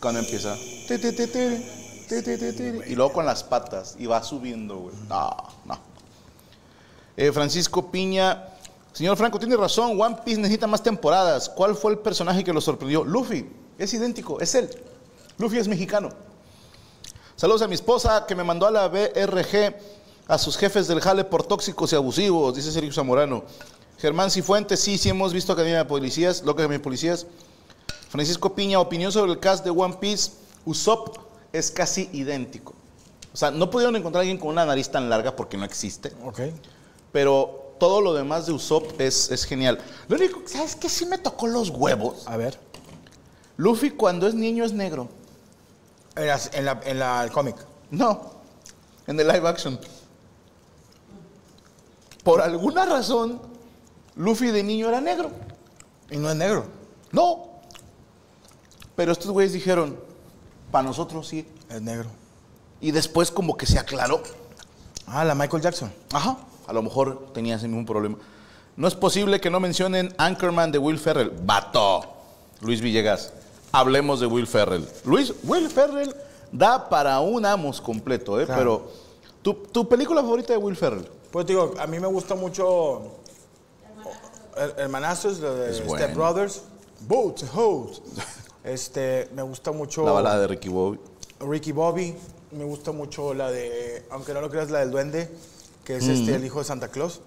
Cuando 0.01 0.21
empieza. 0.21 0.57
Y 2.87 2.95
luego 2.95 3.13
con 3.13 3.27
las 3.27 3.45
patas, 3.45 3.95
y 3.99 4.07
va 4.07 4.23
subiendo, 4.23 4.79
güey. 4.79 4.95
No, 5.09 5.37
no. 5.65 5.79
Eh, 7.17 7.31
Francisco 7.31 7.91
Piña, 7.91 8.56
Señor 8.97 9.15
Franco, 9.19 9.39
tiene 9.39 9.59
razón. 9.59 10.01
One 10.01 10.17
Piece 10.25 10.41
necesita 10.41 10.67
más 10.67 10.83
temporadas. 10.83 11.51
¿Cuál 11.51 11.75
fue 11.77 11.93
el 11.93 11.99
personaje 11.99 12.43
que 12.43 12.51
lo 12.51 12.63
sorprendió? 12.63 13.05
Luffy. 13.05 13.47
Es 13.77 13.93
idéntico, 13.93 14.41
es 14.41 14.55
él. 14.55 14.71
Luffy 15.37 15.59
es 15.59 15.69
mexicano. 15.69 16.09
Saludos 17.37 17.61
a 17.61 17.69
mi 17.69 17.75
esposa 17.75 18.25
que 18.27 18.35
me 18.35 18.43
mandó 18.43 18.67
a 18.67 18.71
la 18.71 18.89
BRG 18.89 19.77
a 20.29 20.39
sus 20.39 20.57
jefes 20.57 20.89
del 20.89 21.03
jale 21.03 21.25
por 21.25 21.43
tóxicos 21.43 21.93
y 21.93 21.97
abusivos, 21.97 22.57
dice 22.57 22.73
Sergio 22.73 22.91
Zamorano. 22.91 23.45
Germán 23.99 24.31
Cifuentes, 24.31 24.81
sí, 24.81 24.97
sí 24.97 25.11
hemos 25.11 25.35
visto 25.35 25.53
Academia 25.53 25.81
de 25.81 25.85
Policías, 25.85 26.41
Loca 26.41 26.63
Academia 26.63 26.79
de 26.79 26.85
Policías. 26.85 27.27
Francisco 28.09 28.55
Piña, 28.55 28.81
opinión 28.81 29.13
sobre 29.13 29.31
el 29.33 29.39
cast 29.39 29.63
de 29.63 29.69
One 29.69 29.99
Piece. 30.01 30.33
Usopp 30.65 31.19
es 31.53 31.71
casi 31.71 32.09
idéntico. 32.15 32.73
O 33.35 33.37
sea, 33.37 33.51
no 33.51 33.69
pudieron 33.71 33.95
encontrar 33.95 34.21
a 34.21 34.23
alguien 34.23 34.39
con 34.39 34.49
una 34.49 34.65
nariz 34.65 34.89
tan 34.89 35.11
larga 35.11 35.37
porque 35.37 35.59
no 35.59 35.67
existe, 35.67 36.15
Ok. 36.25 36.41
pero 37.13 37.66
todo 37.79 38.01
lo 38.01 38.15
demás 38.15 38.47
de 38.47 38.53
Usopp 38.53 39.01
es, 39.01 39.31
es 39.31 39.45
genial. 39.45 39.79
Lo 40.09 40.17
único, 40.17 40.43
¿sabes 40.47 40.77
qué? 40.77 40.89
Sí 40.89 41.07
me 41.07 41.19
tocó 41.19 41.47
los 41.47 41.71
huevos. 41.71 42.27
A 42.27 42.37
ver. 42.37 42.59
Luffy 43.57 43.91
cuando 43.91 44.27
es 44.27 44.35
niño 44.35 44.65
es 44.65 44.73
negro. 44.73 45.09
En, 46.15 46.27
la, 46.27 46.41
en, 46.53 46.65
la- 46.65 46.81
en 46.85 46.99
la- 46.99 47.25
el 47.25 47.31
cómic. 47.33 47.57
No, 47.91 48.31
en 49.07 49.19
el 49.21 49.27
live 49.29 49.49
action. 49.49 49.79
Por 52.23 52.41
alguna 52.41 52.85
razón, 52.87 53.41
Luffy 54.17 54.51
de 54.51 54.63
niño 54.63 54.89
era 54.89 55.01
negro. 55.01 55.31
Y 56.11 56.17
no 56.17 56.29
es 56.31 56.37
negro. 56.37 56.67
No. 57.13 57.47
Pero 58.97 59.13
estos 59.13 59.31
güeyes 59.31 59.53
dijeron, 59.53 59.99
para 60.71 60.85
nosotros 60.89 61.29
sí. 61.29 61.47
Es 61.69 61.81
negro. 61.83 62.09
Y 62.81 62.91
después 62.91 63.31
como 63.31 63.57
que 63.57 63.67
se 63.67 63.79
aclaró. 63.79 64.23
Ah, 65.07 65.25
la 65.25 65.35
Michael 65.35 65.63
Jackson. 65.63 65.93
Ajá, 66.13 66.37
a 66.67 66.73
lo 66.73 66.83
mejor 66.83 67.29
tenía 67.33 67.57
ese 67.57 67.69
mismo 67.69 67.87
problema. 67.87 68.17
No 68.77 68.87
es 68.89 68.95
posible 68.95 69.41
que 69.41 69.51
no 69.51 69.59
mencionen 69.61 70.15
Anchorman 70.19 70.71
de 70.73 70.79
Will 70.79 70.99
Ferrell. 70.99 71.31
Vato. 71.43 72.03
Luis 72.61 72.81
Villegas. 72.81 73.33
Hablemos 73.73 74.21
de 74.21 74.27
Will 74.27 74.47
Ferrell. 74.47 74.87
Luis, 75.05 75.33
Will 75.45 75.69
Ferrell 75.69 76.15
da 76.53 76.89
para 76.89 77.21
un 77.21 77.45
Amos 77.45 77.81
completo, 77.81 78.41
¿eh? 78.41 78.47
Claro. 78.47 78.61
Pero, 78.61 78.93
¿tu, 79.43 79.55
tu 79.71 79.89
película 79.89 80.21
favorita 80.23 80.53
de 80.53 80.59
Will 80.59 80.77
Ferrell? 80.77 81.09
Pues 81.31 81.47
digo, 81.47 81.75
a 81.79 81.87
mí 81.87 81.99
me 82.01 82.07
gusta 82.07 82.35
mucho 82.35 83.03
Her- 84.57 84.75
Hermanastros, 84.79 85.39
lo 85.41 85.55
de 85.55 85.71
Es 85.71 85.77
Step 85.77 85.89
bueno. 85.89 86.15
Brothers. 86.15 86.63
Boats, 87.01 87.45
hoes. 87.55 88.01
Este, 88.65 89.29
me 89.35 89.43
gusta 89.43 89.71
mucho 89.73 90.05
La 90.05 90.13
balada 90.13 90.41
de 90.41 90.47
Ricky 90.49 90.69
Bobby. 90.69 90.99
Ricky 91.41 91.73
Bobby. 91.73 92.17
Me 92.53 92.65
gusta 92.65 92.93
mucho 92.93 93.35
la 93.35 93.51
de, 93.51 94.07
aunque 94.11 94.33
no 94.33 94.41
lo 94.41 94.49
creas, 94.49 94.71
la 94.71 94.79
del 94.79 94.91
duende, 94.91 95.29
que 95.87 95.97
es 95.97 96.09
este, 96.09 96.35
el 96.35 96.45
hijo 96.45 96.59
de 96.59 96.65
Santa 96.65 96.89
Claus. 96.89 97.21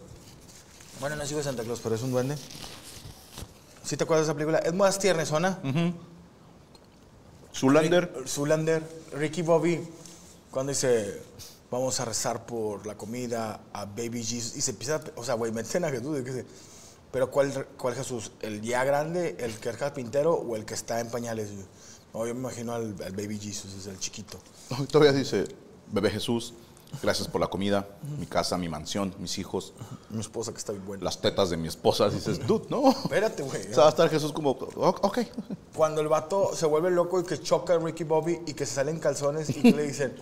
Bueno, 0.99 1.15
no 1.15 1.23
es 1.23 1.29
hijo 1.29 1.37
de 1.37 1.43
Santa 1.45 1.63
Claus, 1.63 1.79
pero 1.81 1.95
es 1.95 2.01
un 2.03 2.11
duende. 2.11 2.35
¿Sí 3.83 3.95
te 3.97 4.03
acuerdas 4.03 4.27
de 4.27 4.31
esa 4.31 4.35
película? 4.37 4.59
Es 4.59 4.73
más 4.73 4.99
tiernesona. 4.99 5.57
Zulander. 7.55 8.11
Rick- 8.13 8.27
Zoolander, 8.27 8.83
Ricky 9.13 9.41
Bobby, 9.41 9.79
cuando 10.51 10.71
dice, 10.71 11.21
vamos 11.71 11.99
a 11.99 12.05
rezar 12.05 12.45
por 12.45 12.85
la 12.85 12.95
comida 12.95 13.61
a 13.73 13.85
Baby 13.85 14.23
Jesus, 14.23 14.55
y 14.55 14.61
se 14.61 14.71
empieza, 14.71 14.95
a- 14.97 15.01
o 15.15 15.23
sea, 15.23 15.33
güey, 15.35 15.51
meten 15.51 15.85
a 15.85 15.89
Jesús, 15.89 16.19
y 16.19 16.43
pero 17.11 17.31
¿cuál, 17.31 17.67
¿cuál 17.77 17.95
Jesús? 17.95 18.31
¿El 18.41 18.61
ya 18.61 18.83
grande, 18.83 19.35
el 19.39 19.57
que 19.59 19.69
es 19.69 19.77
carpintero 19.77 20.33
o 20.35 20.55
el 20.55 20.65
que 20.65 20.75
está 20.75 20.99
en 20.99 21.09
pañales? 21.09 21.49
No, 22.13 22.25
yo 22.27 22.33
me 22.35 22.41
imagino 22.41 22.73
al, 22.73 22.95
al 23.03 23.11
Baby 23.13 23.39
Jesus, 23.39 23.73
es 23.73 23.87
el 23.87 23.97
chiquito. 23.97 24.37
Todavía 24.91 25.11
dice, 25.11 25.45
bebé 25.91 26.11
Jesús, 26.11 26.53
gracias 27.01 27.27
por 27.27 27.39
la 27.41 27.47
comida, 27.47 27.87
mi 28.19 28.25
casa, 28.25 28.57
mi 28.57 28.67
mansión, 28.69 29.13
mis 29.19 29.37
hijos, 29.37 29.73
Mi 30.09 30.19
esposa 30.21 30.51
que 30.51 30.57
está 30.57 30.71
bien 30.71 30.85
buena. 30.85 31.03
las 31.03 31.21
tetas 31.21 31.49
de 31.49 31.57
mi 31.57 31.67
esposa. 31.67 32.09
Dices, 32.09 32.45
dude, 32.45 32.65
no. 32.69 32.89
Espérate, 32.89 33.43
güey. 33.43 33.61
O 33.61 33.73
sea, 33.73 33.79
va 33.81 33.85
a 33.87 33.89
estar 33.89 34.09
Jesús 34.09 34.31
como, 34.33 34.51
"O- 34.51 34.87
ok. 35.01 35.19
Cuando 35.75 36.01
el 36.01 36.07
vato 36.07 36.51
se 36.55 36.65
vuelve 36.65 36.91
loco 36.91 37.19
y 37.19 37.23
que 37.23 37.39
choca 37.41 37.73
a 37.75 37.77
Ricky 37.79 38.03
Bobby 38.03 38.39
y 38.47 38.53
que 38.53 38.65
se 38.65 38.75
salen 38.75 38.99
calzones 38.99 39.49
y 39.49 39.53
que 39.61 39.71
le 39.71 39.83
dicen, 39.87 40.15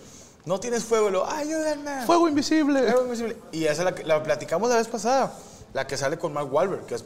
no 0.44 0.60
tienes 0.60 0.84
fuego, 0.84 1.08
y 1.08 1.12
lo, 1.12 1.26
ayúdenme. 1.28 2.06
Fuego 2.06 2.28
invisible. 2.28 2.82
Fuego 2.82 3.04
invisible. 3.04 3.36
Y 3.52 3.64
esa 3.64 3.84
la, 3.84 3.94
que- 3.94 4.04
la 4.04 4.22
platicamos 4.22 4.68
la 4.70 4.76
vez 4.76 4.88
pasada, 4.88 5.34
la 5.74 5.86
que 5.86 5.96
sale 5.96 6.18
con 6.18 6.32
Mark 6.32 6.52
Wahlberg, 6.52 6.86
que 6.86 6.94
es- 6.94 7.04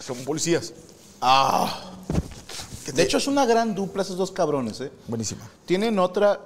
son 0.00 0.16
policías. 0.24 0.72
Ah. 1.20 1.92
De 2.94 3.02
hecho, 3.02 3.18
es 3.18 3.26
una 3.26 3.44
gran 3.44 3.74
dupla 3.74 4.02
esos 4.02 4.16
dos 4.16 4.30
cabrones, 4.30 4.80
¿eh? 4.80 4.90
Buenísima. 5.08 5.46
Tienen 5.66 5.98
otra 5.98 6.40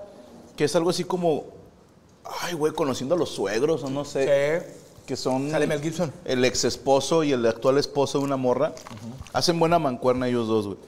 que 0.57 0.64
es 0.64 0.74
algo 0.74 0.90
así 0.90 1.05
como, 1.05 1.44
ay, 2.42 2.54
güey, 2.54 2.72
conociendo 2.72 3.14
a 3.14 3.18
los 3.18 3.30
suegros 3.30 3.82
o 3.85 3.90
no 3.90 4.04
sé. 4.04 4.66
Que 5.06 5.16
son 5.16 5.50
Sale 5.50 5.66
Mel 5.66 5.80
Gibson. 5.82 6.12
el 6.24 6.44
ex 6.44 6.64
esposo 6.64 7.24
y 7.24 7.32
el 7.32 7.44
actual 7.46 7.78
esposo 7.78 8.18
de 8.18 8.24
una 8.24 8.37
morra. 8.37 8.72
Hacen 9.32 9.58
buena 9.58 9.78
mancuerna 9.78 10.28
ellos 10.28 10.46
dos, 10.46 10.66
güey. 10.66 10.78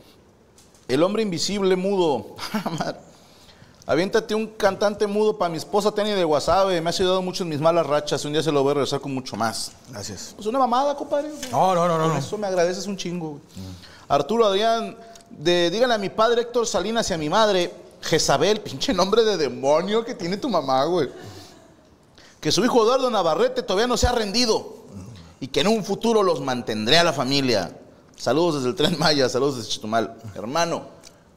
El 0.88 1.02
hombre 1.02 1.22
invisible 1.22 1.76
mudo. 1.76 2.36
Aviéntate 3.86 4.34
un 4.34 4.46
cantante 4.46 5.06
mudo 5.06 5.36
para 5.36 5.50
mi 5.50 5.58
esposa 5.58 5.92
Tenny 5.92 6.12
de 6.12 6.24
Wasabe. 6.24 6.80
Me 6.80 6.88
ha 6.88 6.92
ayudado 6.92 7.20
mucho 7.20 7.42
en 7.42 7.50
mis 7.50 7.60
malas 7.60 7.86
rachas. 7.86 8.24
Un 8.24 8.32
día 8.32 8.42
se 8.42 8.50
lo 8.50 8.62
voy 8.62 8.70
a 8.70 8.74
regresar 8.74 9.00
con 9.00 9.12
mucho 9.12 9.36
más. 9.36 9.72
Gracias. 9.90 10.32
Pues 10.36 10.46
una 10.46 10.58
mamada, 10.58 10.96
compadre. 10.96 11.28
No, 11.50 11.74
no, 11.74 11.86
no, 11.86 11.98
no. 11.98 12.16
Eso 12.16 12.38
me 12.38 12.46
agradeces 12.46 12.86
un 12.86 12.96
chingo. 12.96 13.30
güey. 13.30 13.40
Arturo 14.08 14.46
Adrián, 14.46 14.96
de, 15.30 15.70
díganle 15.70 15.96
a 15.96 15.98
mi 15.98 16.08
padre 16.08 16.42
Héctor 16.42 16.66
Salinas 16.66 17.10
y 17.10 17.14
a 17.14 17.18
mi 17.18 17.28
madre, 17.28 17.72
Jezabel, 18.04 18.60
pinche 18.60 18.92
nombre 18.92 19.24
de 19.24 19.36
demonio 19.36 20.04
que 20.04 20.14
tiene 20.14 20.36
tu 20.36 20.48
mamá, 20.48 20.84
güey. 20.84 21.08
Que 22.40 22.52
su 22.52 22.64
hijo 22.64 22.82
Eduardo 22.82 23.10
Navarrete 23.10 23.62
todavía 23.62 23.86
no 23.86 23.96
se 23.96 24.06
ha 24.06 24.12
rendido 24.12 24.84
y 25.40 25.48
que 25.48 25.60
en 25.60 25.68
un 25.68 25.84
futuro 25.84 26.22
los 26.22 26.40
mantendré 26.40 26.98
a 26.98 27.04
la 27.04 27.12
familia. 27.12 27.76
Saludos 28.16 28.56
desde 28.56 28.68
el 28.68 28.74
Tren 28.74 28.98
Maya, 28.98 29.28
saludos 29.28 29.56
desde 29.56 29.70
Chitumal. 29.70 30.16
Hermano, 30.34 30.86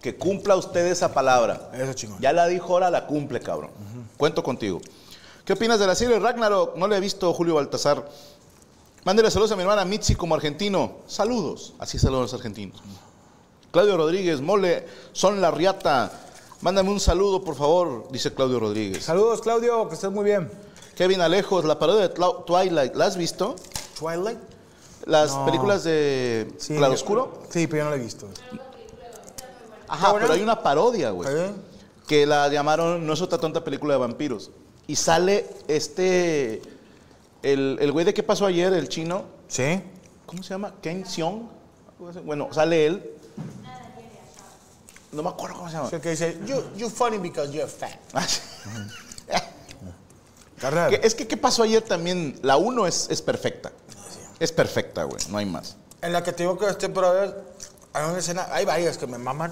que 0.01 0.15
cumpla 0.15 0.56
usted 0.56 0.86
esa 0.88 1.13
palabra. 1.13 1.71
Eso 1.73 1.93
chingón. 1.93 2.19
Ya 2.19 2.34
la 2.34 2.47
dijo, 2.47 2.73
ahora 2.73 2.89
la 2.89 3.08
cumple, 3.08 3.39
cabrón. 3.39 3.71
Cuento 4.17 4.43
contigo. 4.43 4.82
¿Qué 5.45 5.53
opinas 5.53 5.80
de 5.80 5.88
la 5.88 5.95
serie 5.95 6.19
Ragnarok? 6.19 6.75
No 6.75 6.88
la 6.88 6.97
he 6.97 6.99
visto, 6.99 7.34
Julio 7.34 7.56
Baltasar. 7.56 8.08
Mándele 9.06 9.32
saludos 9.32 9.53
a 9.53 9.56
mi 9.56 9.62
hermana 9.62 9.86
Mitzi 9.86 10.15
como 10.15 10.36
argentino. 10.36 10.97
Saludos. 11.08 11.73
Así 11.80 11.97
saludos 11.97 12.19
a 12.19 12.23
los 12.23 12.34
argentinos. 12.34 12.82
Claudio 13.71 13.95
Rodríguez, 13.95 14.41
mole, 14.41 14.86
son 15.13 15.39
la 15.39 15.51
riata. 15.51 16.12
Mándame 16.62 16.89
un 16.89 17.00
saludo, 17.00 17.43
por 17.43 17.56
favor, 17.56 18.08
dice 18.12 18.34
Claudio 18.34 18.60
Rodríguez. 18.60 19.04
Saludos, 19.04 19.41
Claudio, 19.41 19.88
que 19.88 19.93
estés 19.96 20.12
muy 20.12 20.26
bien. 20.26 20.50
Kevin 20.96 21.22
Alejos, 21.22 21.65
la 21.65 21.78
parodia 21.78 22.08
de 22.08 22.15
Twilight, 22.46 22.96
¿la 22.96 23.06
has 23.06 23.15
visto? 23.17 23.56
Twilight. 24.00 24.39
Las 25.06 25.32
No. 25.32 25.46
películas 25.46 25.84
de 25.84 26.52
Sí, 26.58 26.76
Claroscuro. 26.76 27.41
Sí, 27.50 27.67
pero 27.67 27.80
yo 27.80 27.84
no 27.86 27.89
la 27.91 27.96
he 27.98 28.00
visto. 28.04 28.28
Ajá, 29.88 30.13
pero 30.20 30.34
hay 30.34 30.41
una 30.41 30.62
parodia, 30.62 31.12
güey. 31.12 31.30
¿Está 31.30 31.43
bien? 31.43 31.56
Que 32.08 32.26
la 32.26 32.48
llamaron 32.50 33.06
No 33.06 33.13
es 33.13 33.22
otra 33.22 33.38
tonta 33.38 33.63
película 33.63 33.93
de 33.93 34.00
vampiros. 34.00 34.50
Y 34.88 34.96
sale 34.96 35.46
este. 35.67 36.62
El, 37.43 37.78
el 37.80 37.91
güey 37.91 38.04
de 38.04 38.13
qué 38.13 38.24
pasó 38.24 38.46
ayer, 38.48 38.74
el 38.74 38.89
chino. 38.89 39.24
Sí. 39.48 39.82
¿Cómo 40.26 40.43
se 40.43 40.50
llama? 40.50 40.74
Ken 40.82 41.06
Seong. 41.06 41.48
Bueno, 42.26 42.50
sale 42.52 42.86
él. 42.88 43.12
No 45.17 45.23
me 45.23 45.30
acuerdo 45.30 45.56
cómo 45.58 45.67
se 45.67 45.75
llama. 45.77 45.89
El 45.91 45.99
que 45.99 46.12
dice, 46.12 46.38
you, 46.45 46.62
you 46.75 46.89
funny 46.91 47.17
because 47.17 47.51
you're 47.51 47.67
fat. 47.67 47.97
Ah, 48.13 48.23
sí. 48.27 48.39
Carnal. 50.62 50.91
Que- 50.91 50.99
es 51.03 51.15
que 51.15 51.27
qué 51.27 51.38
pasó 51.38 51.63
ayer 51.63 51.82
también. 51.82 52.39
La 52.43 52.58
1 52.58 52.86
es, 52.86 53.08
es 53.10 53.21
perfecta. 53.23 53.71
Es 54.39 54.51
perfecta, 54.51 55.03
güey. 55.06 55.19
No 55.30 55.39
hay 55.39 55.45
más. 55.47 55.75
En 56.03 56.13
la 56.13 56.23
que 56.23 56.32
te 56.34 56.43
digo 56.43 56.56
que 56.58 56.67
este 56.67 56.88
brother, 56.88 57.36
hay 57.93 58.08
una 58.10 58.19
escena, 58.19 58.47
hay 58.51 58.63
varias 58.65 58.97
que 58.99 59.08
me 59.08 59.17
maman, 59.17 59.51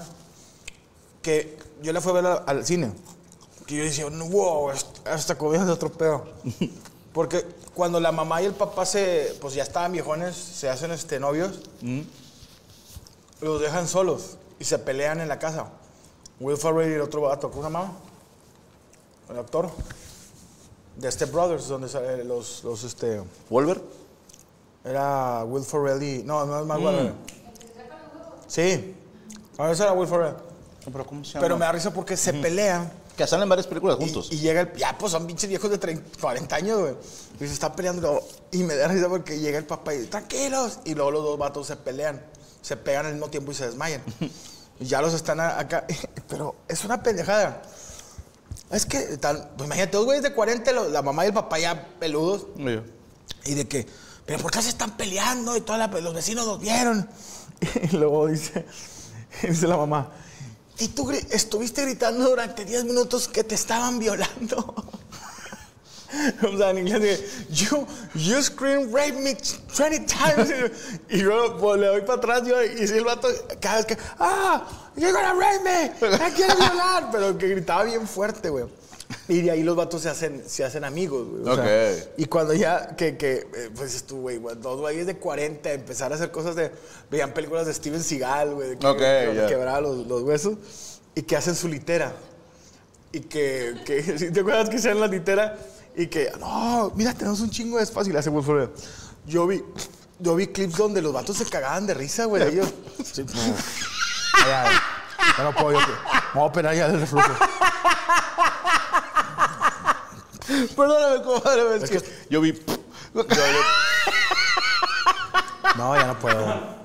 que 1.20 1.58
yo 1.82 1.92
la 1.92 2.00
fui 2.00 2.10
a 2.12 2.14
ver 2.14 2.26
al, 2.26 2.42
al 2.46 2.64
cine. 2.64 2.92
Que 3.66 3.76
yo 3.76 3.82
decía, 3.82 4.08
no, 4.08 4.26
wow, 4.26 4.70
est- 4.70 5.04
esta 5.08 5.36
comida 5.36 5.62
es 5.62 5.66
de 5.66 5.72
otro 5.72 5.90
pedo. 5.90 6.28
Porque 7.12 7.44
cuando 7.74 7.98
la 7.98 8.12
mamá 8.12 8.40
y 8.42 8.44
el 8.46 8.54
papá 8.54 8.86
se, 8.86 9.36
pues 9.40 9.54
ya 9.54 9.64
estaban 9.64 9.90
viejones, 9.90 10.36
se 10.36 10.68
hacen 10.68 10.92
este, 10.92 11.18
novios, 11.18 11.58
los 13.40 13.60
dejan 13.60 13.88
solos 13.88 14.36
y 14.58 14.64
se 14.64 14.78
pelean 14.78 15.20
en 15.20 15.28
la 15.28 15.38
casa. 15.38 15.66
Will 16.40 16.56
Ferrell 16.56 16.90
y 16.90 16.94
el 16.94 17.00
otro 17.00 17.22
vato, 17.22 17.50
¿cómo 17.50 17.62
se 17.62 17.68
llama? 17.72 17.92
El 19.30 19.38
actor. 19.38 19.70
De 20.96 21.10
Step 21.12 21.30
Brothers, 21.30 21.68
donde 21.68 21.88
salen 21.88 22.26
los, 22.26 22.64
los, 22.64 22.82
este... 22.84 23.22
¿Wolver? 23.50 23.80
Era 24.84 25.44
Will 25.44 25.64
Ferrell 25.64 26.02
y... 26.02 26.22
No, 26.22 26.44
no 26.46 26.58
es 26.58 26.64
Mm. 26.64 26.68
más 26.68 26.80
Wahlberg. 26.80 27.14
Sí. 28.46 28.94
A 29.58 29.64
veces 29.64 29.80
era 29.80 29.92
Will 29.92 30.08
Ferrell. 30.08 30.34
Pero 30.90 31.04
¿cómo 31.06 31.24
se 31.24 31.32
llama? 31.32 31.42
Pero 31.42 31.58
me 31.58 31.64
da 31.66 31.72
risa 31.72 31.92
porque 31.92 32.16
se 32.16 32.32
pelean. 32.32 32.90
Que 33.16 33.26
salen 33.26 33.48
varias 33.48 33.66
películas 33.66 33.96
Y, 33.98 34.04
juntos. 34.04 34.28
y 34.30 34.38
llega 34.38 34.60
el... 34.60 34.72
Ya, 34.74 34.96
pues 34.96 35.10
son 35.12 35.26
pinches 35.26 35.48
viejos 35.48 35.70
de 35.70 35.78
30, 35.78 36.20
40 36.20 36.56
años, 36.56 36.80
güey. 36.80 36.94
Y 37.40 37.46
se 37.46 37.54
están 37.54 37.74
peleando. 37.74 38.22
Y 38.52 38.58
me 38.62 38.76
da 38.76 38.88
risa 38.88 39.08
porque 39.08 39.38
llega 39.38 39.58
el 39.58 39.64
papá 39.66 39.94
y 39.94 39.98
dice, 39.98 40.10
tranquilos. 40.10 40.78
Y 40.84 40.94
luego 40.94 41.10
los 41.10 41.24
dos 41.24 41.38
vatos 41.38 41.66
se 41.66 41.76
pelean. 41.76 42.22
Se 42.66 42.76
pegan 42.76 43.06
al 43.06 43.12
mismo 43.12 43.28
tiempo 43.28 43.52
y 43.52 43.54
se 43.54 43.66
desmayan. 43.66 44.02
ya 44.80 45.00
los 45.00 45.14
están 45.14 45.38
acá. 45.38 45.86
Pero 46.28 46.56
es 46.66 46.84
una 46.84 47.00
pendejada. 47.00 47.62
Es 48.70 48.84
que, 48.86 48.98
tal, 49.18 49.50
pues 49.56 49.66
imagínate, 49.68 49.96
dos 49.96 50.04
güeyes 50.06 50.24
de 50.24 50.32
40, 50.34 50.72
lo- 50.72 50.88
la 50.88 51.00
mamá 51.00 51.24
y 51.24 51.28
el 51.28 51.34
papá 51.34 51.60
ya 51.60 51.86
peludos. 52.00 52.46
Oye. 52.58 52.82
Y 53.44 53.54
de 53.54 53.68
que, 53.68 53.86
pero 54.24 54.40
¿por 54.40 54.50
qué 54.50 54.60
se 54.60 54.70
están 54.70 54.96
peleando? 54.96 55.56
Y 55.56 55.60
toda 55.60 55.78
la- 55.78 55.86
los 55.86 56.12
vecinos 56.12 56.44
los 56.44 56.58
vieron. 56.60 57.08
Y 57.92 57.96
luego 57.96 58.26
dice, 58.26 58.66
dice 59.42 59.68
la 59.68 59.76
mamá, 59.76 60.10
y 60.78 60.88
tú 60.88 61.08
estuviste 61.12 61.82
gritando 61.82 62.28
durante 62.28 62.64
10 62.64 62.84
minutos 62.84 63.28
que 63.28 63.44
te 63.44 63.54
estaban 63.54 64.00
violando. 64.00 64.74
o 66.52 66.56
sea, 66.56 66.70
en 66.70 66.78
inglés 66.78 67.02
dice, 67.02 67.46
you, 67.50 67.86
you 68.14 68.42
scream 68.42 68.92
rape 68.92 69.12
me 69.12 69.34
20 69.34 70.06
times. 70.06 70.72
y 71.08 71.18
luego 71.18 71.56
pues, 71.58 71.80
le 71.80 71.86
doy 71.86 72.00
para 72.02 72.18
atrás 72.18 72.42
yo, 72.46 72.62
y 72.62 72.86
si 72.86 72.94
el 72.94 73.04
vato, 73.04 73.28
cada 73.60 73.76
vez 73.76 73.86
que, 73.86 73.98
ah, 74.18 74.66
you're 74.96 75.12
gonna 75.12 75.34
rape 75.34 75.60
me, 75.64 76.18
me 76.18 76.32
quiere 76.32 76.54
violar. 76.54 77.08
Pero 77.10 77.36
que 77.36 77.48
gritaba 77.48 77.84
bien 77.84 78.06
fuerte, 78.06 78.50
güey. 78.50 78.64
Y 79.28 79.42
de 79.42 79.50
ahí 79.50 79.62
los 79.62 79.76
vatos 79.76 80.02
se 80.02 80.08
hacen, 80.08 80.42
se 80.46 80.64
hacen 80.64 80.84
amigos, 80.84 81.28
güey. 81.28 81.48
o 81.48 81.54
sea, 81.56 81.94
y 82.16 82.26
cuando 82.26 82.54
ya, 82.54 82.94
que, 82.96 83.16
que 83.16 83.46
eh, 83.54 83.70
pues 83.74 84.04
tú, 84.04 84.22
güey, 84.22 84.40
dos 84.60 84.80
güeyes 84.80 85.06
de 85.06 85.16
40, 85.16 85.72
empezar 85.72 86.12
a 86.12 86.16
hacer 86.16 86.30
cosas 86.30 86.56
de, 86.56 86.72
veían 87.10 87.32
películas 87.32 87.66
de 87.66 87.74
Steven 87.74 88.02
Seagal, 88.02 88.54
güey, 88.54 88.70
de 88.70 88.78
que, 88.78 88.86
Ok, 88.86 88.98
que 88.98 89.32
ya. 89.36 89.46
quebraba 89.46 89.80
los, 89.80 90.06
los 90.06 90.22
huesos, 90.22 90.56
y 91.14 91.22
que 91.22 91.36
hacen 91.36 91.54
su 91.54 91.68
litera. 91.68 92.14
Y 93.12 93.20
que, 93.20 93.74
que 93.84 94.02
¿sí 94.18 94.30
¿te 94.30 94.40
acuerdas 94.40 94.68
que 94.68 94.76
hacían 94.76 95.00
la 95.00 95.06
litera? 95.06 95.56
Y 95.96 96.08
que, 96.08 96.30
no, 96.38 96.92
mira, 96.94 97.14
tenemos 97.14 97.40
un 97.40 97.50
chingo 97.50 97.78
de 97.78 97.84
espacio, 97.84 98.10
y 98.10 98.12
le 98.12 98.18
hace 98.18 98.28
Will 98.28 98.44
Ferrell. 98.44 98.70
Yo 99.24 99.46
vi, 99.46 99.64
yo 100.18 100.34
vi 100.34 100.48
clips 100.48 100.76
donde 100.76 101.00
los 101.00 101.12
vatos 101.12 101.38
se 101.38 101.46
cagaban 101.46 101.86
de 101.86 101.94
risa, 101.94 102.26
güey, 102.26 102.42
ellos. 102.42 102.68
Sí, 103.02 103.24
no. 103.24 103.32
Ya, 103.32 104.46
ya, 104.46 104.82
ya 105.38 105.44
no 105.44 105.54
puedo, 105.54 105.72
yo, 105.72 105.86
me 105.86 105.94
voy 106.34 106.42
a 106.42 106.46
operar 106.46 106.74
ya 106.74 106.88
del 106.88 107.00
reflujo. 107.00 107.32
Perdóname, 110.76 111.22
compadre. 111.24 111.76
Es 111.82 111.90
que 111.90 112.02
yo 112.30 112.40
vi. 112.40 112.52
No, 115.76 115.96
ya 115.96 116.06
no 116.06 116.18
puedo. 116.18 116.76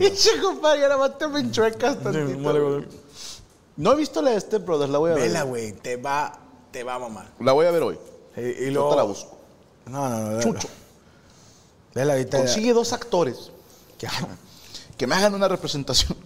Y 0.00 0.10
che, 0.10 0.40
compadre, 0.40 0.82
ahora 0.84 0.96
más 0.96 1.18
te 1.18 1.28
me 1.28 1.40
enchuecas 1.40 2.02
tantito. 2.02 2.84
No 3.76 3.92
he 3.92 3.96
visto 3.96 4.22
la 4.22 4.30
de 4.30 4.40
Step 4.40 4.64
Brothers, 4.64 4.90
la 4.90 4.98
voy 4.98 5.12
a 5.12 5.14
ver. 5.14 5.24
Vela, 5.24 5.42
güey, 5.44 5.72
te 5.72 5.96
va, 5.96 6.36
te 6.70 6.84
va 6.84 6.94
a 6.94 6.98
mamar. 6.98 7.26
La 7.40 7.52
voy 7.52 7.66
a 7.66 7.70
ver 7.70 7.82
hoy. 7.82 7.98
Y, 8.36 8.40
y 8.40 8.64
Yo 8.66 8.70
luego... 8.72 8.90
te 8.90 8.96
la 8.96 9.02
busco. 9.02 9.36
No, 9.86 10.08
no, 10.08 10.18
no. 10.32 10.40
Chucho. 10.40 10.68
Vela 11.94 12.12
ahorita. 12.12 12.38
Consigue 12.38 12.72
dos 12.72 12.92
actores 12.92 13.50
¿Qué? 13.96 14.06
Que 14.96 15.06
me 15.06 15.14
hagan 15.14 15.34
una 15.34 15.48
representación. 15.48 16.16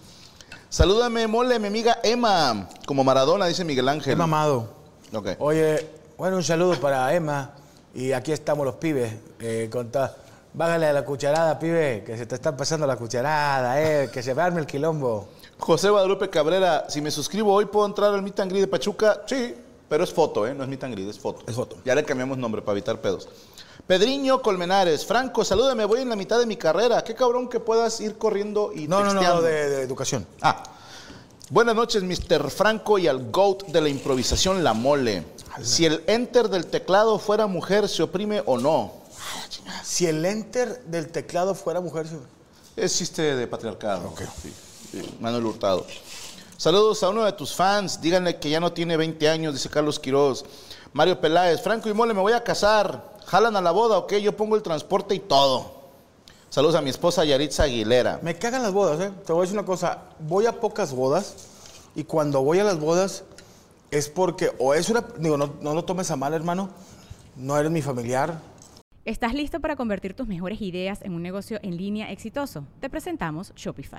Salúdame, 0.69 1.27
mole, 1.27 1.59
mi 1.59 1.69
amiga 1.69 1.99
Emma. 2.03 2.69
Como 2.87 3.05
Maradona, 3.05 3.47
dice 3.47 3.65
Miguel 3.65 3.89
Ángel. 3.89 4.13
Qué 4.13 4.17
mamado. 4.17 4.69
Ok. 5.15 5.29
Oye, 5.39 5.87
bueno, 6.19 6.37
un 6.37 6.43
saludo 6.43 6.79
para 6.81 7.13
Emma. 7.15 7.53
Y 7.95 8.13
aquí 8.13 8.33
estamos 8.33 8.65
los 8.65 8.77
pibes. 8.77 9.13
Eh, 9.41 9.69
con 9.71 9.91
ta- 9.91 10.17
Bájale 10.55 10.87
a 10.87 10.93
la 10.93 11.03
cucharada, 11.05 11.59
pibe, 11.59 12.05
que 12.05 12.17
se 12.19 12.27
te 12.27 12.35
está 12.35 12.55
pasando 12.55 12.87
la 12.87 12.97
cucharada, 12.97 13.81
eh, 13.83 14.11
que 14.13 14.23
se 14.23 14.33
arme 14.33 14.61
el 14.61 14.67
quilombo. 14.67 15.29
José 15.59 15.89
Guadalupe 15.89 16.29
Cabrera, 16.29 16.85
si 16.91 17.01
me 17.01 17.11
suscribo 17.11 17.55
hoy, 17.55 17.65
¿puedo 17.65 17.87
entrar 17.87 18.13
al 18.13 18.21
Meet 18.23 18.41
and 18.41 18.51
Greet 18.51 18.65
de 18.65 18.69
Pachuca? 18.69 19.23
Sí, 19.27 19.55
pero 19.93 20.05
es 20.05 20.11
foto, 20.15 20.47
¿eh? 20.47 20.55
No 20.55 20.63
es 20.63 20.71
Meet 20.71 20.85
and 20.85 20.95
Greet, 20.95 21.11
es 21.11 21.19
foto. 21.19 21.43
Es 21.47 21.55
foto. 21.55 21.77
Ya 21.85 21.95
le 21.95 22.03
cambiamos 22.03 22.39
nombre 22.39 22.63
para 22.63 22.73
evitar 22.79 22.99
pedos. 23.03 23.29
Pedriño 23.87 24.41
Colmenares, 24.41 25.05
Franco, 25.05 25.45
salúdame, 25.45 25.85
voy 25.85 26.01
en 26.01 26.09
la 26.09 26.17
mitad 26.17 26.39
de 26.39 26.47
mi 26.47 26.57
carrera. 26.57 27.05
Qué 27.05 27.15
cabrón 27.15 27.47
que 27.47 27.61
puedas 27.61 28.01
ir 28.01 28.17
corriendo 28.17 28.73
y 28.75 28.89
No, 28.89 29.05
no, 29.05 29.13
no, 29.13 29.43
de, 29.43 29.69
de 29.69 29.83
educación. 29.83 30.27
Ah. 30.41 30.63
Buenas 31.51 31.75
noches, 31.75 32.03
Mr. 32.03 32.51
Franco 32.51 32.97
y 32.99 33.07
al 33.07 33.31
GOAT 33.31 33.65
de 33.67 33.83
la 33.83 33.91
improvisación 33.91 34.65
La 34.65 34.73
Mole. 34.73 35.25
Si 35.63 35.85
el 35.85 36.03
enter 36.07 36.49
del 36.49 36.69
teclado 36.69 37.19
fuera 37.19 37.47
mujer, 37.47 37.87
¿se 37.87 38.03
oprime 38.03 38.43
o 38.47 38.57
no? 38.57 38.95
Si 39.85 40.07
el 40.07 40.25
enter 40.25 40.83
del 40.85 41.09
teclado 41.09 41.55
fuera 41.55 41.83
mujer, 41.83 42.07
se- 42.09 42.83
Es 42.83 42.97
chiste 42.97 43.37
de 43.37 43.47
patriarcado. 43.47 44.15
Sí. 44.91 45.03
Manuel 45.21 45.45
Hurtado. 45.45 45.85
Saludos 46.63 47.03
a 47.03 47.09
uno 47.09 47.25
de 47.25 47.33
tus 47.33 47.57
fans. 47.57 48.01
Díganle 48.01 48.39
que 48.39 48.49
ya 48.49 48.61
no 48.61 48.73
tiene 48.73 48.97
20 48.97 49.29
años, 49.29 49.53
dice 49.53 49.69
Carlos 49.69 49.99
Quiroz. 49.99 50.45
Mario 50.93 51.21
Peláez. 51.21 51.61
Franco 51.61 51.89
y 51.89 51.93
Mole, 51.93 52.15
me 52.15 52.21
voy 52.21 52.35
a 52.35 52.45
casar. 52.45 53.19
¿Jalan 53.27 53.57
a 53.57 53.61
la 53.61 53.73
boda 53.73 53.99
o 53.99 54.07
qué? 54.07 54.23
Yo 54.23 54.37
pongo 54.37 54.55
el 54.55 54.63
transporte 54.63 55.13
y 55.13 55.19
todo. 55.19 55.75
Saludos 56.51 56.77
a 56.77 56.81
mi 56.81 56.91
esposa 56.91 57.25
Yaritza 57.25 57.65
Aguilera. 57.65 58.21
Me 58.23 58.39
cagan 58.39 58.63
las 58.63 58.73
bodas, 58.73 59.01
¿eh? 59.01 59.11
Te 59.27 59.33
voy 59.33 59.41
a 59.41 59.43
decir 59.43 59.59
una 59.59 59.67
cosa. 59.67 60.05
Voy 60.21 60.47
a 60.47 60.61
pocas 60.61 60.93
bodas 60.95 61.49
y 61.97 62.05
cuando 62.05 62.45
voy 62.45 62.61
a 62.61 62.65
las 62.65 62.79
bodas 62.79 63.25
es 63.91 64.09
porque, 64.09 64.53
o 64.61 64.73
es 64.73 64.89
una. 64.89 65.01
Digo, 65.19 65.37
no, 65.37 65.55
no 65.61 65.75
lo 65.75 65.85
tomes 65.85 66.13
a 66.13 66.17
mal, 66.17 66.33
hermano. 66.33 66.71
No 67.35 67.59
eres 67.59 67.73
mi 67.73 67.83
familiar. 67.83 68.39
¿Estás 69.05 69.35
listo 69.35 69.59
para 69.59 69.75
convertir 69.75 70.15
tus 70.15 70.29
mejores 70.29 70.63
ideas 70.63 71.03
en 71.03 71.15
un 71.15 71.25
negocio 71.25 71.59
en 71.65 71.77
línea 71.77 72.13
exitoso? 72.13 72.63
Te 72.79 72.89
presentamos 72.89 73.53
Shopify. 73.57 73.99